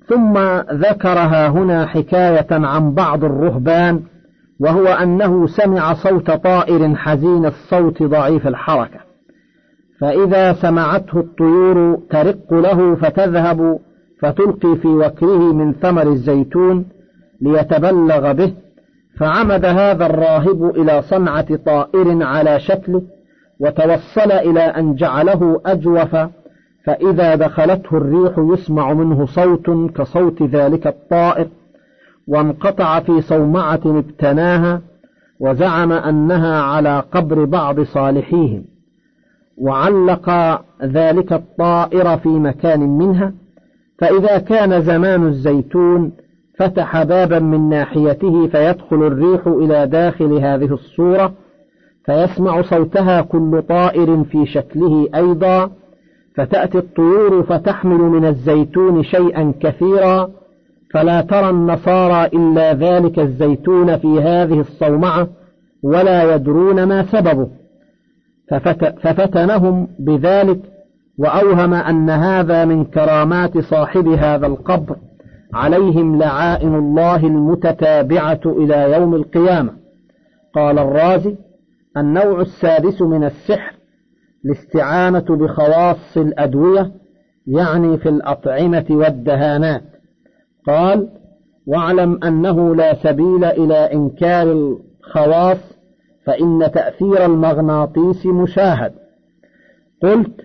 ثم 0.07 0.37
ذكرها 0.71 1.47
هنا 1.47 1.85
حكاية 1.85 2.47
عن 2.51 2.93
بعض 2.93 3.23
الرهبان 3.23 4.01
وهو 4.59 4.87
أنه 4.87 5.47
سمع 5.47 5.93
صوت 5.93 6.31
طائر 6.31 6.95
حزين 6.95 7.45
الصوت 7.45 8.03
ضعيف 8.03 8.47
الحركة. 8.47 8.99
فإذا 9.99 10.53
سمعته 10.53 11.19
الطيور 11.19 11.99
ترق 12.09 12.53
له 12.53 12.95
فتذهب 12.95 13.79
فتلقي 14.21 14.75
في 14.75 14.87
وكره 14.87 15.53
من 15.53 15.73
ثمر 15.73 16.07
الزيتون 16.07 16.85
ليتبلغ 17.41 18.31
به. 18.31 18.53
فعمد 19.19 19.65
هذا 19.65 20.05
الراهب 20.05 20.75
إلى 20.75 21.01
صنعة 21.01 21.55
طائر 21.55 22.23
على 22.23 22.59
شكله 22.59 23.01
وتوصل 23.59 24.31
إلى 24.31 24.59
أن 24.59 24.95
جعله 24.95 25.61
أجوف 25.65 26.15
فإذا 26.85 27.35
دخلته 27.35 27.97
الريح 27.97 28.33
يسمع 28.37 28.93
منه 28.93 29.25
صوت 29.25 29.69
كصوت 29.95 30.43
ذلك 30.43 30.87
الطائر 30.87 31.47
وانقطع 32.27 32.99
في 32.99 33.21
صومعة 33.21 33.81
ابتناها 33.85 34.81
وزعم 35.39 35.91
أنها 35.91 36.61
على 36.61 37.03
قبر 37.11 37.45
بعض 37.45 37.81
صالحيهم. 37.81 38.65
وعلق 39.57 40.29
ذلك 40.83 41.33
الطائر 41.33 42.17
في 42.17 42.29
مكان 42.29 42.79
منها 42.79 43.33
فإذا 43.99 44.37
كان 44.37 44.81
زمان 44.81 45.27
الزيتون 45.27 46.11
فتح 46.59 47.03
بابا 47.03 47.39
من 47.39 47.69
ناحيته 47.69 48.47
فيدخل 48.47 48.95
الريح 48.95 49.47
إلى 49.47 49.87
داخل 49.87 50.33
هذه 50.33 50.73
الصورة 50.73 51.33
فيسمع 52.05 52.61
صوتها 52.61 53.21
كل 53.21 53.63
طائر 53.69 54.23
في 54.23 54.45
شكله 54.45 55.07
أيضا 55.15 55.71
فتأتي 56.35 56.77
الطيور 56.77 57.43
فتحمل 57.43 57.97
من 57.97 58.25
الزيتون 58.25 59.03
شيئا 59.03 59.53
كثيرا 59.59 60.29
فلا 60.93 61.21
ترى 61.21 61.49
النصارى 61.49 62.25
إلا 62.25 62.73
ذلك 62.73 63.19
الزيتون 63.19 63.97
في 63.97 64.21
هذه 64.21 64.59
الصومعة 64.59 65.27
ولا 65.83 66.35
يدرون 66.35 66.83
ما 66.83 67.03
سببه. 67.03 67.47
ففتنهم 69.01 69.87
بذلك 69.99 70.59
وأوهم 71.17 71.73
أن 71.73 72.09
هذا 72.09 72.65
من 72.65 72.85
كرامات 72.85 73.57
صاحب 73.57 74.07
هذا 74.07 74.47
القبر. 74.47 74.95
عليهم 75.53 76.19
لعائن 76.19 76.75
الله 76.75 77.15
المتتابعة 77.15 78.41
إلى 78.45 78.93
يوم 78.93 79.15
القيامة. 79.15 79.73
قال 80.55 80.79
الرازي 80.79 81.35
النوع 81.97 82.41
السادس 82.41 83.01
من 83.01 83.23
السحر 83.23 83.73
الاستعانة 84.45 85.25
بخواص 85.29 86.17
الأدوية 86.17 86.91
يعني 87.47 87.97
في 87.97 88.09
الأطعمة 88.09 88.85
والدهانات. 88.89 89.83
قال 90.67 91.09
واعلم 91.67 92.19
أنه 92.23 92.75
لا 92.75 92.93
سبيل 92.93 93.43
إلى 93.43 93.93
إنكار 93.93 94.51
الخواص 94.51 95.79
فإن 96.25 96.71
تأثير 96.73 97.25
المغناطيس 97.25 98.25
مشاهد. 98.25 98.93
قلت 100.03 100.41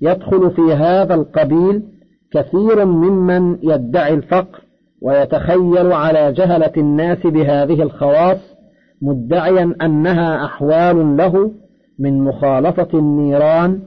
يدخل 0.00 0.50
في 0.50 0.72
هذا 0.74 1.14
القبيل 1.14 1.82
كثير 2.32 2.84
ممن 2.84 3.58
يدعي 3.62 4.14
الفقر 4.14 4.60
ويتخيل 5.02 5.92
على 5.92 6.32
جهلة 6.32 6.72
الناس 6.76 7.26
بهذه 7.26 7.82
الخواص 7.82 8.56
مدعيا 9.02 9.74
أنها 9.82 10.44
أحوال 10.44 11.16
له 11.16 11.52
من 11.98 12.24
مخالطة 12.24 12.98
النيران 12.98 13.80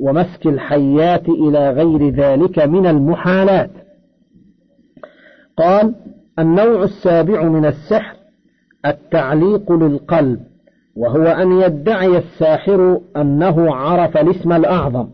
ومسك 0.00 0.46
الحيات 0.46 1.28
إلى 1.28 1.70
غير 1.70 2.08
ذلك 2.08 2.58
من 2.58 2.86
المحالات. 2.86 3.70
قال 5.56 5.94
النوع 6.38 6.82
السابع 6.82 7.42
من 7.42 7.64
السحر 7.64 8.16
التعليق 8.86 9.72
للقلب 9.72 10.40
وهو 10.96 11.22
أن 11.22 11.60
يدعي 11.60 12.18
الساحر 12.18 13.00
أنه 13.16 13.74
عرف 13.74 14.16
الاسم 14.16 14.52
الأعظم. 14.52 15.08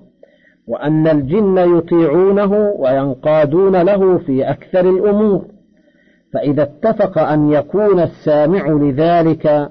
وأن 0.66 1.06
الجن 1.06 1.78
يطيعونه 1.78 2.52
وينقادون 2.78 3.82
له 3.82 4.18
في 4.18 4.50
أكثر 4.50 4.80
الأمور. 4.80 5.44
فإذا 6.32 6.62
اتفق 6.62 7.18
أن 7.18 7.52
يكون 7.52 8.00
السامع 8.00 8.68
لذلك 8.68 9.70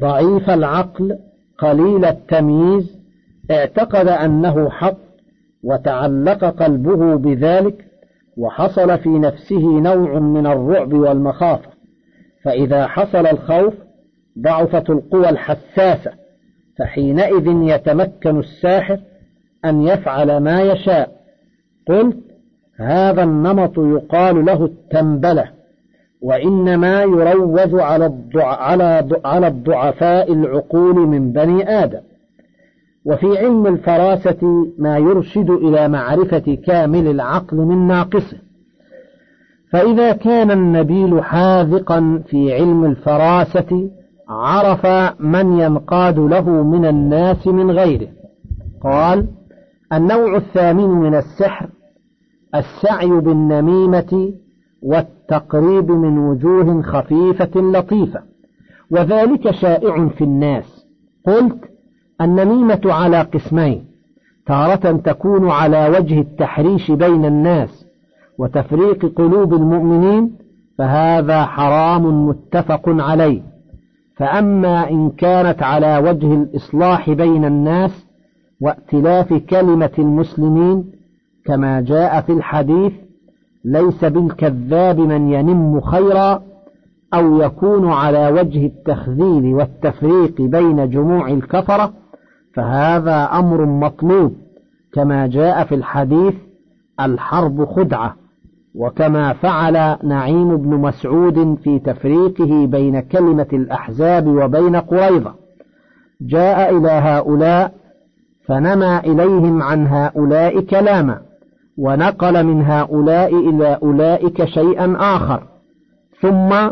ضعيف 0.00 0.50
العقل 0.50 1.18
قليل 1.58 2.04
التمييز 2.04 2.98
اعتقد 3.50 4.08
أنه 4.08 4.70
حق 4.70 4.98
وتعلق 5.62 6.44
قلبه 6.44 7.16
بذلك 7.16 7.84
وحصل 8.36 8.98
في 8.98 9.08
نفسه 9.08 9.80
نوع 9.80 10.18
من 10.18 10.46
الرعب 10.46 10.92
والمخافة 10.92 11.70
فإذا 12.44 12.86
حصل 12.86 13.26
الخوف 13.26 13.74
ضعفت 14.38 14.90
القوى 14.90 15.28
الحساسة 15.28 16.12
فحينئذ 16.78 17.46
يتمكن 17.46 18.38
الساحر 18.38 19.00
أن 19.64 19.82
يفعل 19.82 20.36
ما 20.36 20.62
يشاء. 20.62 21.10
قلت 21.88 22.16
هذا 22.76 23.22
النمط 23.22 23.78
يقال 23.78 24.44
له 24.44 24.64
التنبلة 24.64 25.44
وإنما 26.22 27.02
يروج 27.02 27.74
على 27.74 28.12
على 28.34 29.08
على 29.24 29.46
الضعفاء 29.46 30.32
العقول 30.32 30.94
من 30.94 31.32
بني 31.32 31.68
آدم. 31.84 32.00
وفي 33.04 33.38
علم 33.38 33.66
الفراسة 33.66 34.66
ما 34.78 34.98
يرشد 34.98 35.50
إلى 35.50 35.88
معرفة 35.88 36.58
كامل 36.66 37.06
العقل 37.06 37.56
من 37.56 37.86
ناقصه. 37.86 38.36
فإذا 39.72 40.12
كان 40.12 40.50
النبيل 40.50 41.24
حاذقا 41.24 42.22
في 42.26 42.54
علم 42.54 42.84
الفراسة 42.84 43.90
عرف 44.28 44.86
من 45.20 45.58
ينقاد 45.58 46.18
له 46.18 46.50
من 46.50 46.86
الناس 46.86 47.46
من 47.46 47.70
غيره. 47.70 48.08
قال 48.82 49.26
النوع 49.92 50.36
الثامن 50.36 50.88
من 50.88 51.14
السحر 51.14 51.68
السعي 52.54 53.08
بالنميمة 53.08 54.32
والتقريب 54.82 55.90
من 55.90 56.18
وجوه 56.18 56.82
خفيفة 56.82 57.60
لطيفة. 57.60 58.22
وذلك 58.90 59.50
شائع 59.50 60.08
في 60.08 60.24
الناس. 60.24 60.86
قلت 61.26 61.58
النميمة 62.20 62.80
على 62.84 63.20
قسمين 63.22 63.84
تارة 64.46 64.92
تكون 64.92 65.50
على 65.50 65.88
وجه 65.88 66.20
التحريش 66.20 66.90
بين 66.90 67.24
الناس 67.24 67.86
وتفريق 68.38 69.12
قلوب 69.16 69.54
المؤمنين 69.54 70.38
فهذا 70.78 71.44
حرام 71.44 72.26
متفق 72.28 72.82
عليه. 72.86 73.42
فأما 74.16 74.90
إن 74.90 75.10
كانت 75.10 75.62
على 75.62 75.98
وجه 75.98 76.34
الإصلاح 76.34 77.10
بين 77.10 77.44
الناس 77.44 78.05
وائتلاف 78.60 79.32
كلمة 79.34 79.90
المسلمين 79.98 80.84
كما 81.44 81.80
جاء 81.80 82.20
في 82.20 82.32
الحديث 82.32 82.92
ليس 83.64 84.04
بالكذاب 84.04 85.00
من 85.00 85.32
ينم 85.32 85.80
خيرا 85.80 86.42
أو 87.14 87.40
يكون 87.40 87.88
على 87.88 88.28
وجه 88.28 88.66
التخذيل 88.66 89.54
والتفريق 89.54 90.42
بين 90.42 90.90
جموع 90.90 91.28
الكفرة 91.28 91.92
فهذا 92.54 93.24
أمر 93.24 93.66
مطلوب 93.66 94.32
كما 94.92 95.26
جاء 95.26 95.64
في 95.64 95.74
الحديث 95.74 96.34
الحرب 97.00 97.64
خدعة 97.64 98.16
وكما 98.74 99.32
فعل 99.32 99.96
نعيم 100.02 100.56
بن 100.56 100.76
مسعود 100.76 101.58
في 101.64 101.78
تفريقه 101.78 102.66
بين 102.66 103.00
كلمة 103.00 103.46
الأحزاب 103.52 104.26
وبين 104.26 104.76
قريظة. 104.76 105.34
جاء 106.20 106.76
إلى 106.76 106.88
هؤلاء 106.88 107.74
فنمى 108.48 108.98
إليهم 108.98 109.62
عن 109.62 109.86
هؤلاء 109.86 110.60
كلاما 110.60 111.20
ونقل 111.78 112.46
من 112.46 112.62
هؤلاء 112.62 113.48
إلى 113.48 113.78
أولئك 113.82 114.44
شيئا 114.44 114.96
آخر. 114.98 115.42
ثم 116.20 116.70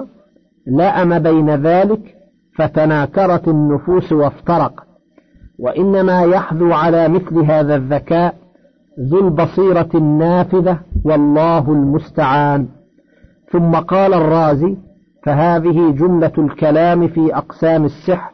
لأم 0.66 1.18
بين 1.18 1.50
ذلك 1.50 2.00
فتناكرت 2.56 3.48
النفوس 3.48 4.12
وافترقت 4.12 4.84
وإنما 5.58 6.22
يحذو 6.22 6.72
على 6.72 7.08
مثل 7.08 7.38
هذا 7.38 7.76
الذكاء 7.76 8.34
ذو 9.00 9.18
البصيرة 9.18 9.88
النافذة 9.94 10.78
والله 11.04 11.72
المستعان. 11.72 12.68
ثم 13.52 13.74
قال 13.74 14.14
الرازي 14.14 14.76
فهذه 15.24 15.90
جملة 15.90 16.32
الكلام 16.38 17.08
في 17.08 17.36
أقسام 17.36 17.84
السحر 17.84 18.30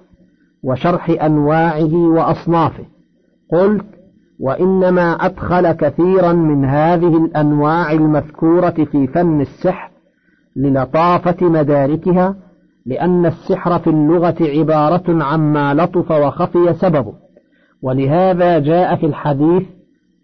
وشرح 0.64 1.10
أنواعه 1.22 1.94
وأصنافه. 1.94 2.84
قلت 3.52 3.86
وإنما 4.40 5.12
أدخل 5.12 5.72
كثيرا 5.72 6.32
من 6.32 6.64
هذه 6.64 7.24
الأنواع 7.24 7.92
المذكورة 7.92 8.70
في 8.70 9.06
فن 9.06 9.40
السحر 9.40 9.90
للطافة 10.56 11.46
مداركها 11.48 12.36
لأن 12.86 13.26
السحر 13.26 13.78
في 13.78 13.90
اللغة 13.90 14.36
عبارة 14.40 15.24
عما 15.24 15.74
لطف 15.74 16.10
وخفي 16.10 16.72
سببه 16.72 17.14
ولهذا 17.82 18.58
جاء 18.58 18.96
في 18.96 19.06
الحديث 19.06 19.62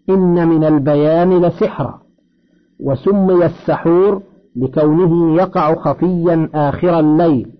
إن 0.09 0.47
من 0.47 0.63
البيان 0.63 1.41
لسحرا 1.41 2.01
وسمي 2.79 3.45
السحور 3.45 4.21
لكونه 4.55 5.35
يقع 5.35 5.75
خفيا 5.75 6.49
آخر 6.53 6.99
الليل 6.99 7.51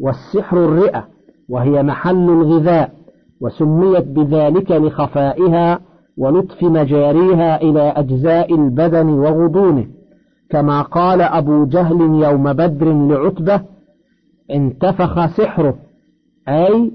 والسحر 0.00 0.64
الرئة 0.64 1.08
وهي 1.48 1.82
محل 1.82 2.30
الغذاء. 2.30 2.92
وسميت 3.40 4.04
بذلك 4.04 4.70
لخفائها 4.70 5.80
ولطف 6.16 6.62
مجاريها 6.62 7.62
إلى 7.62 7.80
أجزاء 7.80 8.54
البدن 8.54 9.08
وغضونه 9.08 9.86
كما 10.50 10.82
قال 10.82 11.22
أبو 11.22 11.64
جهل 11.64 12.00
يوم 12.00 12.52
بدر 12.52 12.92
لعتبة 12.92 13.60
انتفخ 14.50 15.26
سحره 15.26 15.74
أي 16.48 16.92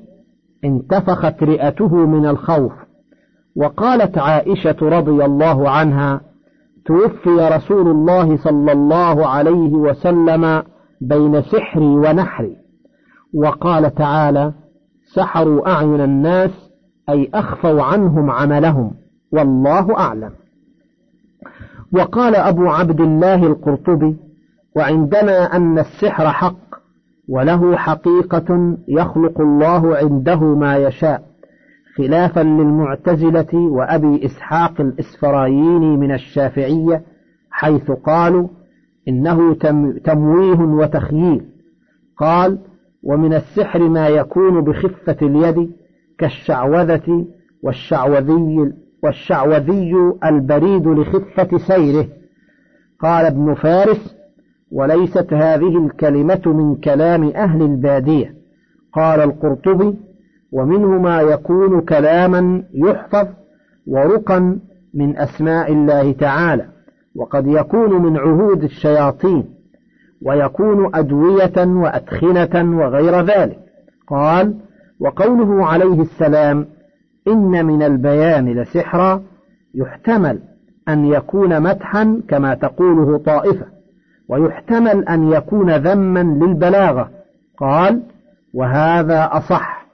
انتفخت 0.63 1.43
رئته 1.43 1.95
من 1.95 2.25
الخوف. 2.25 2.71
وقالت 3.55 4.17
عائشة 4.17 4.75
رضي 4.81 5.25
الله 5.25 5.69
عنها 5.69 6.21
توفي 6.85 7.29
رسول 7.29 7.87
الله 7.87 8.37
صلى 8.37 8.71
الله 8.71 9.27
عليه 9.27 9.73
وسلم 9.73 10.63
بين 11.01 11.41
سحري 11.41 11.85
ونحري. 11.85 12.55
وقال 13.33 13.95
تعالى 13.95 14.53
سحروا 15.13 15.69
أعين 15.71 16.01
الناس 16.01 16.51
أي 17.09 17.29
أخفوا 17.33 17.83
عنهم 17.83 18.31
عملهم 18.31 18.91
والله 19.31 19.97
أعلم. 19.97 20.31
وقال 21.93 22.35
أبو 22.35 22.67
عبد 22.67 23.01
الله 23.01 23.45
القرطبي 23.45 24.15
وعندنا 24.75 25.55
أن 25.55 25.79
السحر 25.79 26.29
حق 26.29 26.75
وله 27.29 27.75
حقيقة 27.75 28.77
يخلق 28.87 29.41
الله 29.41 29.97
عنده 29.97 30.39
ما 30.39 30.77
يشاء 30.77 31.23
خلافا 31.97 32.39
للمعتزلة 32.39 33.53
وأبي 33.53 34.25
إسحاق 34.25 34.81
الإسفراييني 34.81 35.97
من 35.97 36.11
الشافعية 36.11 37.03
حيث 37.51 37.91
قالوا 37.91 38.47
إنه 39.07 39.53
تمويه 40.03 40.59
وتخييل. 40.59 41.45
قال 42.17 42.59
ومن 43.05 43.33
السحر 43.33 43.89
ما 43.89 44.07
يكون 44.07 44.61
بخفة 44.61 45.17
اليد 45.21 45.71
كالشعوذة 46.17 47.25
والشعوذي 47.63 48.73
والشعوذي 49.03 49.93
البريد 50.25 50.87
لخفة 50.87 51.57
سيره. 51.57 52.07
قال 52.99 53.25
ابن 53.25 53.53
فارس 53.53 54.15
وليست 54.71 55.33
هذه 55.33 55.85
الكلمة 55.85 56.41
من 56.45 56.75
كلام 56.75 57.23
أهل 57.23 57.61
البادية. 57.61 58.35
قال 58.93 59.19
القرطبي 59.19 59.95
ومنه 60.51 61.01
ما 61.01 61.21
يكون 61.21 61.81
كلاما 61.81 62.63
يحفظ 62.73 63.27
ورقا 63.87 64.59
من 64.93 65.17
أسماء 65.17 65.71
الله 65.71 66.11
تعالى 66.11 66.65
وقد 67.15 67.47
يكون 67.47 68.01
من 68.01 68.17
عهود 68.17 68.63
الشياطين 68.63 69.54
ويكون 70.25 70.95
أدوية 70.95 71.53
وأدخنة 71.57 72.77
وغير 72.79 73.21
ذلك. 73.21 73.59
قال 74.07 74.55
وقوله 74.99 75.65
عليه 75.65 76.01
السلام 76.01 76.67
إن 77.27 77.65
من 77.65 77.83
البيان 77.83 78.53
لسحرا 78.53 79.21
يحتمل 79.75 80.39
أن 80.89 81.05
يكون 81.05 81.61
مدحا 81.61 82.21
كما 82.29 82.53
تقوله 82.53 83.17
طائفة 83.17 83.65
ويحتمل 84.29 85.07
أن 85.07 85.31
يكون 85.31 85.75
ذما 85.75 86.23
للبلاغة. 86.23 87.09
قال 87.57 88.01
وهذا 88.53 89.29
أصح. 89.31 89.85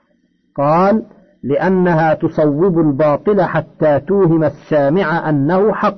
قال 0.58 1.04
لأنها 1.44 2.14
تصوب 2.14 2.80
الباطل 2.80 3.42
حتى 3.42 4.00
توهم 4.00 4.44
السامع 4.44 5.30
أنه 5.30 5.74
حق 5.74 5.98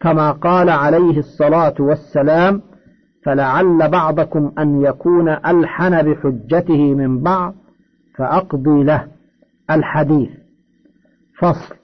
كما 0.00 0.30
قال 0.32 0.70
عليه 0.70 1.18
الصلاة 1.18 1.74
والسلام 1.80 2.62
فلعل 3.24 3.88
بعضكم 3.90 4.52
أن 4.58 4.84
يكون 4.84 5.28
ألحن 5.28 6.02
بحجته 6.02 6.94
من 6.94 7.20
بعض 7.20 7.54
فأقضي 8.16 8.84
له 8.84 9.06
الحديث. 9.70 10.30
فصل. 11.38 11.74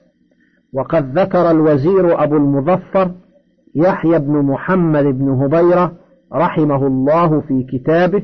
وقد 0.73 1.19
ذكر 1.19 1.51
الوزير 1.51 2.23
أبو 2.23 2.37
المظفر 2.37 3.11
يحيى 3.75 4.19
بن 4.19 4.33
محمد 4.33 5.03
بن 5.03 5.29
هبيرة 5.29 5.91
رحمه 6.33 6.87
الله 6.87 7.41
في 7.41 7.63
كتابه 7.63 8.23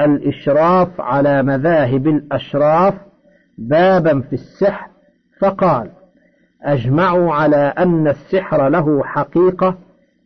الإشراف 0.00 1.00
على 1.00 1.42
مذاهب 1.42 2.06
الأشراف 2.06 2.94
بابا 3.58 4.20
في 4.20 4.32
السحر 4.32 4.90
فقال 5.40 5.90
أجمعوا 6.62 7.32
على 7.32 7.56
أن 7.78 8.08
السحر 8.08 8.68
له 8.68 9.04
حقيقة 9.04 9.74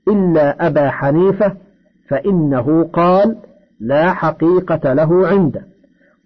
إلا 0.08 0.66
أبا 0.66 0.90
حنيفة 0.90 1.56
فإنه 2.12 2.90
قال 2.92 3.36
لا 3.80 4.12
حقيقة 4.12 4.92
له 4.92 5.26
عنده. 5.28 5.66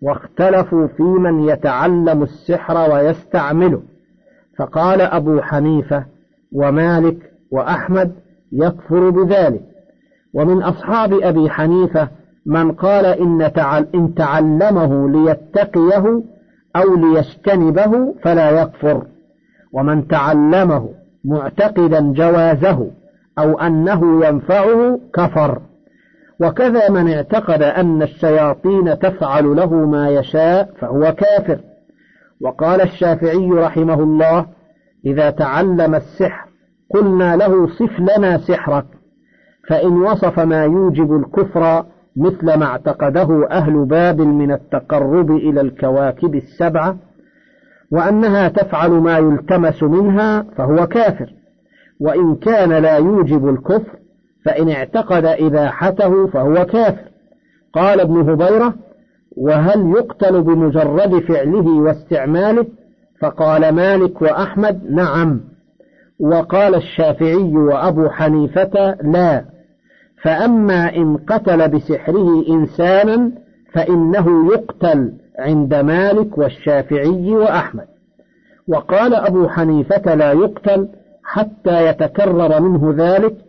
واختلفوا 0.03 0.87
في 0.87 1.03
من 1.03 1.49
يتعلم 1.49 2.23
السحر 2.23 2.91
ويستعمله. 2.93 3.83
فقال 4.59 5.01
أبو 5.01 5.41
حنيفة 5.41 6.05
ومالك 6.53 7.17
وأحمد 7.53 8.13
يكفر 8.53 9.11
بذلك. 9.11 9.63
ومن 10.35 10.63
أصحاب 10.63 11.13
أبي 11.23 11.51
حنيفة 11.51 12.09
من 12.47 12.73
قال 12.73 13.07
إن, 13.07 13.53
تعل 13.53 13.87
إن 13.95 14.15
تعلمه 14.15 15.09
ليتقيه 15.11 16.23
أو 16.77 16.97
ليجتنبه 16.97 18.15
فلا 18.23 18.63
يكفر. 18.63 19.07
ومن 19.73 20.09
تعلمه 20.09 20.89
معتقدا 21.25 22.13
جوازه 22.13 22.91
أو 23.39 23.59
أنه 23.59 24.27
ينفعه 24.27 25.01
كفر. 25.15 25.61
وكذا 26.41 26.91
من 26.91 27.13
اعتقد 27.13 27.63
أن 27.63 28.03
الشياطين 28.03 28.99
تفعل 28.99 29.57
له 29.57 29.75
ما 29.75 30.09
يشاء 30.09 30.71
فهو 30.79 31.15
كافر. 31.15 31.61
وقال 32.41 32.81
الشافعي 32.81 33.51
رحمه 33.51 34.03
الله 34.03 34.47
إذا 35.07 35.31
تعلم 35.31 35.95
السحر 35.95 36.49
قلنا 36.95 37.37
له 37.37 37.67
صف 37.67 38.01
لنا 38.01 38.39
سحرك 38.39 38.87
فإن 39.69 39.93
وصف 40.03 40.39
ما 40.39 40.65
يوجب 40.65 41.17
الكفر 41.17 41.85
مثل 42.17 42.59
ما 42.59 42.67
اعتقده 42.67 43.49
أهل 43.51 43.85
بابل 43.85 44.27
من 44.27 44.53
التقرب 44.53 45.31
إلى 45.31 45.61
الكواكب 45.61 46.35
السبعة 46.35 46.97
وأنها 47.93 48.49
تفعل 48.49 48.91
ما 48.91 49.19
يلتمس 49.19 49.83
منها 49.83 50.43
فهو 50.57 50.87
كافر. 50.87 51.33
وإن 52.01 52.37
كان 52.37 52.73
لا 52.73 52.97
يوجب 52.97 53.49
الكفر 53.49 53.99
فإن 54.47 54.69
اعتقد 54.69 55.25
إباحته 55.25 56.27
فهو 56.27 56.67
كافر. 56.67 57.09
قال 57.73 58.01
ابن 58.01 58.31
هبيرة 58.31 58.75
وهل 59.37 59.95
يقتل 59.97 60.43
بمجرد 60.43 61.19
فعله 61.19 61.69
واستعماله؟ 61.69 62.67
فقال 63.21 63.73
مالك 63.73 64.23
وأحمد 64.23 64.91
نعم. 64.91 65.41
وقال 66.21 66.75
الشافعي 66.75 67.57
وأبو 67.57 68.09
حنيفة 68.09 68.97
لا. 69.03 69.45
فأما 70.23 70.97
إن 70.97 71.17
قتل 71.17 71.69
بسحره 71.69 72.45
إنسانا 72.49 73.33
فإنه 73.73 74.53
يقتل 74.53 75.13
عند 75.39 75.75
مالك 75.75 76.39
والشافعي 76.39 77.37
وأحمد. 77.37 77.87
وقال 78.69 79.15
أبو 79.15 79.49
حنيفة 79.49 80.15
لا 80.15 80.33
يقتل 80.33 80.89
حتى 81.25 81.87
يتكرر 81.87 82.61
منه 82.61 82.95
ذلك 82.97 83.46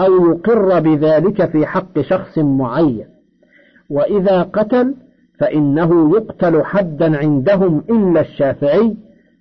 أو 0.00 0.30
يقر 0.30 0.80
بذلك 0.80 1.50
في 1.50 1.66
حق 1.66 2.00
شخص 2.00 2.38
معين. 2.38 3.06
وإذا 3.90 4.42
قتل 4.42 4.94
فإنه 5.40 6.16
يقتل 6.16 6.64
حدا 6.64 7.18
عندهم 7.18 7.84
إلا 7.90 8.20
الشافعي 8.20 8.96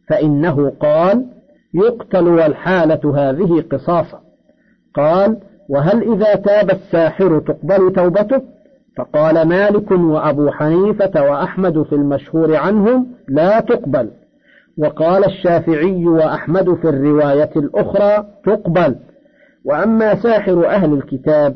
فإنه 0.07 0.69
قال 0.79 1.25
يقتل 1.73 2.27
والحالة 2.27 3.13
هذه 3.15 3.63
قصاصا 3.71 4.21
قال 4.95 5.37
وهل 5.69 6.13
إذا 6.13 6.35
تاب 6.35 6.69
الساحر 6.69 7.39
تقبل 7.39 7.93
توبته؟ 7.93 8.41
فقال 8.97 9.47
مالك 9.47 9.91
وأبو 9.91 10.51
حنيفة 10.51 11.23
وأحمد 11.23 11.83
في 11.83 11.95
المشهور 11.95 12.55
عنهم 12.55 13.07
لا 13.27 13.59
تقبل. 13.59 14.09
وقال 14.77 15.25
الشافعي 15.25 16.07
وأحمد 16.07 16.73
في 16.73 16.89
الرواية 16.89 17.49
الأخرى 17.55 18.25
تقبل. 18.45 18.95
وأما 19.65 20.15
ساحر 20.15 20.67
أهل 20.67 20.93
الكتاب 20.93 21.55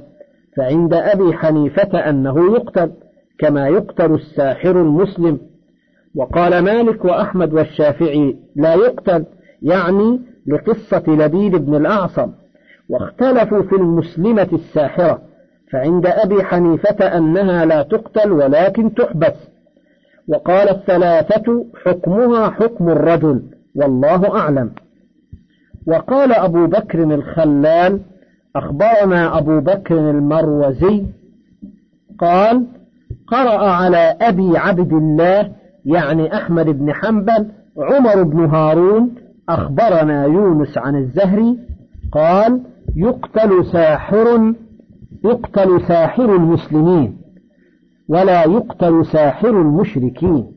فعند 0.58 0.94
أبي 0.94 1.34
حنيفة 1.34 2.10
أنه 2.10 2.56
يقتل 2.56 2.92
كما 3.40 3.68
يقتل 3.68 4.14
الساحر 4.14 4.82
المسلم. 4.82 5.40
وقال 6.16 6.60
مالك 6.64 7.06
وأحمد 7.06 7.54
والشافعي 7.54 8.38
لا 8.56 8.74
يقتل 8.74 9.26
يعني 9.62 10.22
لقصة 10.48 11.04
لبيد 11.08 11.56
بن 11.56 11.76
الأعصم. 11.76 12.32
واختلفوا 12.90 13.62
في 13.62 13.76
المسلمة 13.76 14.48
الساحرة 14.54 15.22
فعند 15.72 16.06
أبي 16.06 16.44
حنيفة 16.44 17.18
أنها 17.18 17.66
لا 17.66 17.82
تقتل 17.82 18.32
ولكن 18.32 18.94
تحبس. 18.94 19.50
وقال 20.28 20.70
الثلاثة 20.70 21.66
حكمها 21.86 22.50
حكم 22.50 22.90
الرجل 22.90 23.42
والله 23.76 24.40
أعلم. 24.40 24.72
وقال 25.88 26.34
أبو 26.34 26.68
بكر 26.68 27.04
الخلال 27.04 28.00
أخبرنا 28.56 29.38
أبو 29.38 29.60
بكر 29.60 30.10
المروزي 30.10 31.04
قال 32.20 32.68
قرأ 33.28 33.72
على 33.72 34.18
أبي 34.22 34.58
عبد 34.58 34.94
الله 34.94 35.52
يعني 35.86 36.38
أحمد 36.38 36.66
بن 36.66 36.94
حنبل 36.94 37.48
عمر 37.78 38.24
بن 38.24 38.46
هارون 38.46 39.16
أخبرنا 39.50 40.26
يونس 40.26 40.78
عن 40.78 40.96
الزهري 40.96 41.60
قال 42.12 42.62
يقتل 42.96 43.66
ساحر 43.66 44.54
يقتل 45.26 45.82
ساحر 45.88 46.36
المسلمين 46.36 47.18
ولا 48.10 48.44
يقتل 48.44 49.06
ساحر 49.06 49.50
المشركين. 49.50 50.57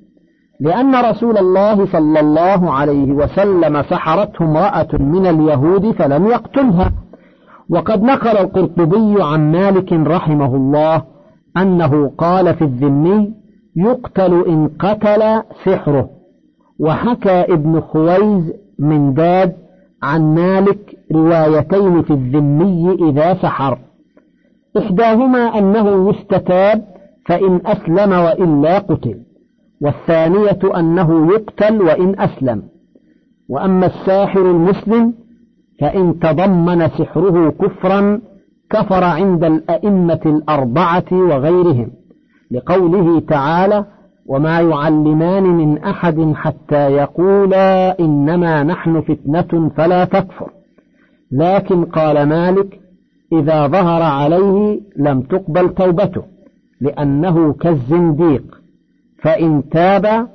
لأن 0.61 0.95
رسول 0.95 1.39
الله 1.39 1.87
صلى 1.87 2.21
الله 2.21 2.73
عليه 2.73 3.13
وسلم 3.13 3.83
سحرته 3.83 4.45
امرأة 4.45 4.89
من 4.93 5.27
اليهود 5.27 5.91
فلم 5.91 6.27
يقتلها. 6.27 6.93
وقد 7.71 8.03
نقل 8.03 8.39
القرطبي 8.39 9.23
عن 9.23 9.53
مالك 9.53 9.93
رحمه 9.93 10.57
الله 10.57 11.03
أنه 11.57 12.13
قال 12.19 12.55
في 12.55 12.65
الذمي 12.65 13.35
يقتل 13.77 14.45
إن 14.49 14.71
قتل 14.79 15.43
سحره 15.65 16.11
وحكى 16.81 17.31
ابن 17.31 17.81
خويز 17.81 18.53
من 18.79 19.15
داد 19.15 19.57
عن 20.03 20.35
مالك 20.35 20.97
روايتين 21.15 22.03
في 22.03 22.11
الذمي 22.11 22.99
إذا 23.11 23.35
سحر. 23.35 23.79
إحداهما 24.79 25.59
أنه 25.59 26.11
يستتاب 26.11 26.85
فإن 27.27 27.61
أسلم 27.67 28.13
وإلا 28.13 28.79
قتل. 28.79 29.30
والثانية 29.81 30.59
أنه 30.79 31.33
يقتل 31.33 31.83
وإن 31.83 32.21
أسلم. 32.21 32.63
وأما 33.49 33.87
الساحر 33.87 34.51
المسلم 34.51 35.15
فإن 35.81 36.19
تضمن 36.19 36.89
سحره 36.89 37.51
كفرا 37.51 38.21
كفر 38.71 39.05
عند 39.05 39.45
الأئمة 39.45 40.21
الأربعة 40.27 41.05
وغيرهم 41.13 41.91
لقوله 42.51 43.21
تعالى 43.21 43.85
وما 44.27 44.61
يعلمان 44.61 45.43
من 45.43 45.79
أحد 45.79 46.33
حتى 46.35 46.93
يقولا 46.93 48.01
إنما 48.01 48.63
نحن 48.63 49.01
فتنة 49.01 49.71
فلا 49.77 50.05
تكفر 50.05 50.51
لكن 51.33 51.85
قال 51.85 52.29
مالك 52.29 52.81
إذا 53.33 53.67
ظهر 53.67 54.03
عليه 54.03 54.81
لم 54.97 55.23
تقبل 55.23 55.75
توبته 55.75 56.23
لأنه 56.81 57.53
كالزنديق 57.53 58.60
فإن 59.23 59.69
تاب 59.69 60.29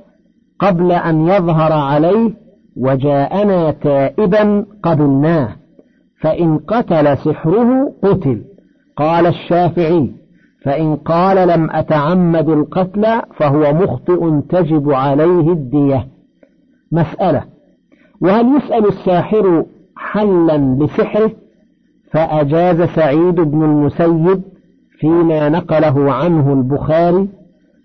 قبل 0.60 0.92
أن 0.92 1.28
يظهر 1.28 1.72
عليه 1.74 2.34
وجاءنا 2.78 3.72
تائبا 3.72 4.66
قبلناه 4.84 5.50
فإن 6.22 6.58
قتل 6.58 7.18
سحره 7.18 7.94
قتل 8.04 8.42
قال 8.98 9.28
الشافعي 9.28 10.12
فإن 10.64 10.96
قال 10.96 11.48
لم 11.48 11.72
أتعمد 11.72 12.50
القتل 12.50 13.06
فهو 13.38 13.74
مخطئ 13.74 14.42
تجب 14.50 14.92
عليه 14.92 15.52
الدية. 15.52 16.08
مسألة 16.92 17.44
وهل 18.22 18.58
يسأل 18.58 18.88
الساحر 18.88 19.66
حلا 19.98 20.58
لسحره 20.58 21.32
فأجاز 22.12 22.82
سعيد 22.82 23.36
بن 23.36 23.64
المسيب 23.64 24.42
فيما 25.00 25.50
نقله 25.50 26.12
عنه 26.12 26.54
البخاري 26.54 27.30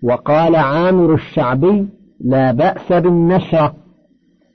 وقال 0.03 0.55
عامر 0.55 1.13
الشعبي 1.13 1.87
لا 2.19 2.51
بأس 2.51 2.93
بالنشرة 2.93 3.73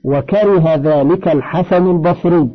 وكره 0.03 0.75
ذلك 0.75 1.27
الحسن 1.27 1.91
البصري. 1.91 2.49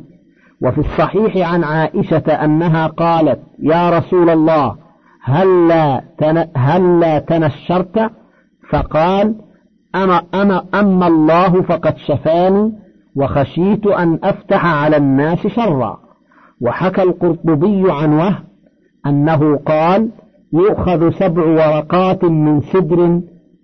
وفي 0.61 0.77
الصحيح 0.77 1.53
عن 1.53 1.63
عائشة 1.63 2.31
أنها 2.31 2.87
قالت 2.87 3.39
يا 3.59 3.89
رسول 3.97 4.29
الله 4.29 4.75
هلا 5.23 6.01
هل 6.21 6.49
هلا 6.55 7.19
تنشرت؟ 7.19 8.11
فقال 8.69 9.35
أنا 9.95 10.23
أنا 10.33 10.65
أما 10.73 11.07
الله 11.07 11.61
فقد 11.61 11.97
شفاني 11.97 12.71
وخشيت 13.15 13.87
أن 13.87 14.19
أفتح 14.23 14.65
على 14.65 14.97
الناس 14.97 15.47
شرا. 15.47 15.99
وحكى 16.61 17.03
القرطبي 17.03 17.83
عن 17.91 18.13
وهب 18.13 18.43
أنه 19.05 19.57
قال 19.57 20.09
يؤخذ 20.53 21.09
سبع 21.09 21.43
ورقات 21.43 22.25
من 22.25 22.61
سدر 22.61 23.21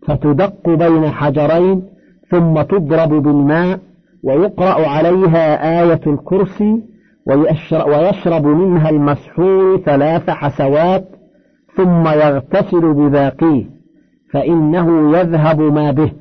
فتدق 0.07 0.69
بين 0.69 1.09
حجرين 1.09 1.83
ثم 2.31 2.61
تضرب 2.61 3.09
بالماء 3.09 3.79
ويقرأ 4.23 4.87
عليها 4.87 5.81
آية 5.81 6.01
الكرسي 6.07 6.83
ويشرب 7.87 8.45
منها 8.45 8.89
المسحور 8.89 9.77
ثلاث 9.77 10.29
حسوات 10.29 11.07
ثم 11.75 12.07
يغتسل 12.07 12.93
بباقيه 12.93 13.65
فإنه 14.33 15.17
يذهب 15.17 15.61
ما 15.61 15.91
به 15.91 16.11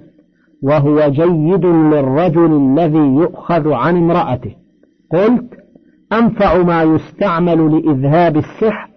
وهو 0.62 1.09
جيد 1.09 1.64
للرجل 1.66 2.52
الذي 2.52 2.98
يؤخذ 2.98 3.72
عن 3.72 3.96
امرأته. 3.96 4.54
قلت 5.12 5.54
أنفع 6.12 6.62
ما 6.62 6.83
يستعمل 6.83 7.76
لإذهاب 7.76 8.37
السحر 8.37 8.88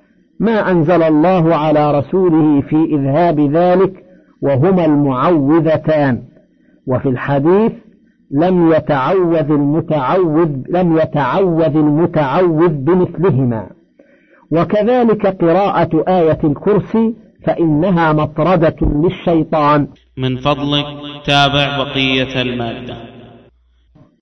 ما 0.41 0.71
أنزل 0.71 1.03
الله 1.03 1.55
على 1.55 1.99
رسوله 1.99 2.61
في 2.61 2.75
إذهاب 2.75 3.39
ذلك 3.39 3.93
وهما 4.41 4.85
المعوذتان. 4.85 6.23
وفي 6.87 7.09
الحديث 7.09 7.71
لم 8.31 8.71
يتعوذ 8.71 9.51
المتعوذ 9.51 10.49
لم 10.69 10.97
يتعوذ 10.97 11.75
المتعوذ 11.75 12.69
بمثلهما. 12.69 13.69
وكذلك 14.51 15.27
قراءة 15.27 16.03
آية 16.07 16.39
الكرسي 16.43 17.13
فإنها 17.45 18.13
مطردة 18.13 18.75
للشيطان. 18.81 19.87
من 20.17 20.37
فضلك 20.37 20.85
تابع 21.25 21.83
بقية 21.83 22.41
المادة. 22.41 23.20